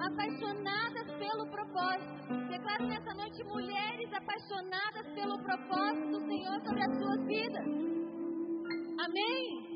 [0.00, 2.48] apaixonadas pelo propósito.
[2.48, 7.66] Declaro nessa noite mulheres apaixonadas pelo propósito do Senhor sobre as suas vidas.
[9.04, 9.74] Amém?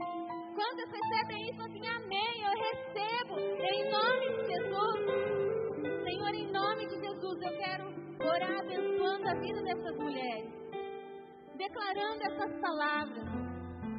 [0.55, 1.87] Quantas recebem isso assim?
[1.87, 2.45] Amém.
[2.45, 6.05] Eu recebo em nome de Jesus.
[6.05, 10.53] Senhor, em nome de Jesus, eu quero orar abençoando a vida dessas mulheres.
[11.57, 13.25] Declarando essas palavras.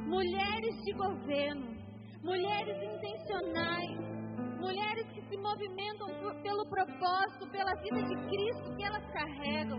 [0.06, 1.76] Mulheres de governo.
[2.22, 4.16] Mulheres intencionais
[4.66, 6.08] mulheres que se movimentam
[6.42, 9.78] pelo propósito, pela vida de Cristo que elas carregam.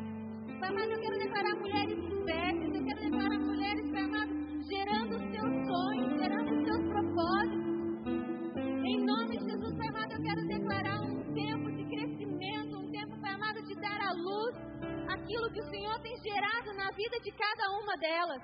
[0.59, 4.31] Pai amado, eu quero declarar mulheres férteis, eu quero declarar mulheres, Pai amado,
[4.71, 7.67] gerando os seus sonhos, gerando os seus propósitos.
[8.85, 11.16] Em nome de Jesus, Pai amado, eu quero declarar um
[13.53, 14.55] de dar à luz
[15.09, 18.43] aquilo que o Senhor tem gerado na vida de cada uma delas.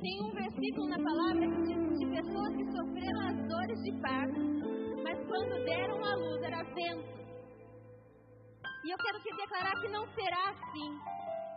[0.00, 4.40] Tem um versículo na palavra que diz de pessoas que sofreram as dores de parto,
[5.04, 7.20] mas quando deram a luz era vento.
[8.84, 10.98] E eu quero te declarar que não será assim.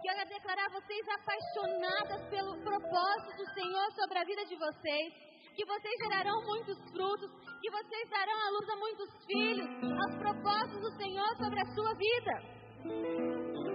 [0.01, 5.32] Quero declarar vocês apaixonadas pelo propósito do Senhor sobre a vida de vocês.
[5.55, 7.29] Que vocês gerarão muitos frutos,
[7.61, 9.69] que vocês darão a luz a muitos filhos,
[10.01, 12.33] aos propósitos do Senhor sobre a sua vida.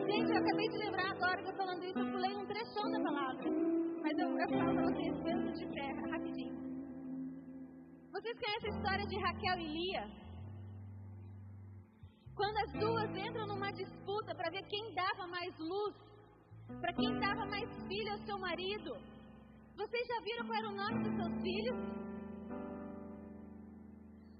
[0.06, 3.00] Gente, eu acabei de lembrar agora que eu falando isso, eu pulei um trechão da
[3.00, 3.50] palavra.
[4.02, 6.58] Mas eu, eu falo para vocês, mesmo de pé, rapidinho.
[8.12, 10.28] Vocês conhecem a história de Raquel e Lia?
[12.34, 15.94] Quando as duas entram numa disputa para ver quem dava mais luz,
[16.80, 19.17] para quem dava mais filho ao seu marido.
[19.78, 21.76] Vocês já viram qual era o nome dos seus filhos?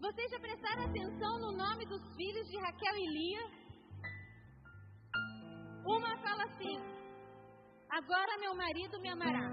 [0.01, 3.45] Vocês já prestaram atenção no nome dos filhos de Raquel e Lia?
[5.87, 6.77] Uma fala assim:
[7.89, 9.47] Agora meu marido me amará.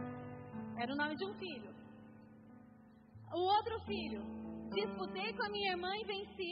[0.81, 1.71] Era o nome de um filho.
[3.31, 4.23] O outro filho,
[4.73, 6.51] disputei com a minha irmã e venci.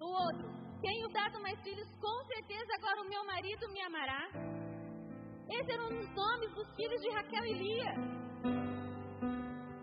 [0.00, 0.48] O outro,
[0.80, 4.51] tenho dado mais filhos, com certeza agora o meu marido me amará.
[5.48, 7.94] Esses eram os nomes dos filhos de Raquel e Lia.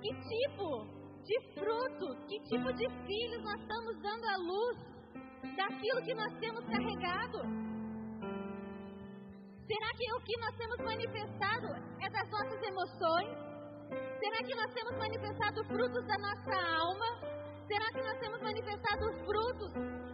[0.01, 0.87] Que tipo
[1.23, 4.77] de fruto, que tipo de filhos nós estamos dando à luz
[5.55, 7.39] daquilo que nós temos carregado?
[9.67, 11.67] Será que o que nós temos manifestado
[12.01, 13.37] é das nossas emoções?
[14.19, 17.38] Será que nós temos manifestado frutos da nossa alma?
[17.69, 19.71] Será que nós temos manifestado frutos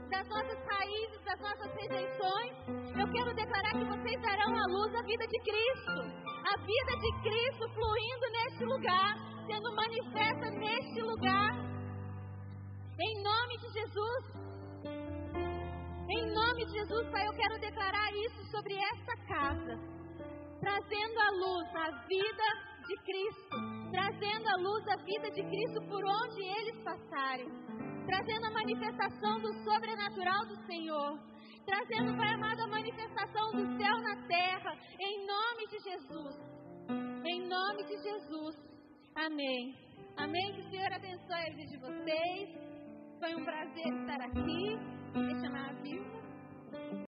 [0.10, 2.54] das nossas raízes, das nossas rejeições?
[3.00, 6.02] Eu quero declarar que vocês darão à luz a vida de Cristo.
[6.52, 9.16] A vida de Cristo fluindo neste lugar,
[9.48, 11.56] sendo manifesta neste lugar.
[13.00, 14.26] Em nome de Jesus.
[16.10, 19.80] Em nome de Jesus, Pai, eu quero declarar isso sobre esta casa,
[20.60, 23.58] trazendo à luz a vida de Cristo,
[23.92, 27.48] trazendo à luz a vida de Cristo por onde eles passarem,
[28.06, 31.20] trazendo a manifestação do sobrenatural do Senhor,
[31.66, 36.56] trazendo, Pai amado, a manifestação do céu na terra, em nome de Jesus.
[37.26, 38.56] Em nome de Jesus.
[39.16, 39.76] Amém.
[40.18, 40.54] Amém.
[40.54, 42.50] Que o Senhor abençoe a vida de vocês.
[43.20, 44.78] Foi um prazer estar aqui.
[45.16, 46.25] Me chamar viva.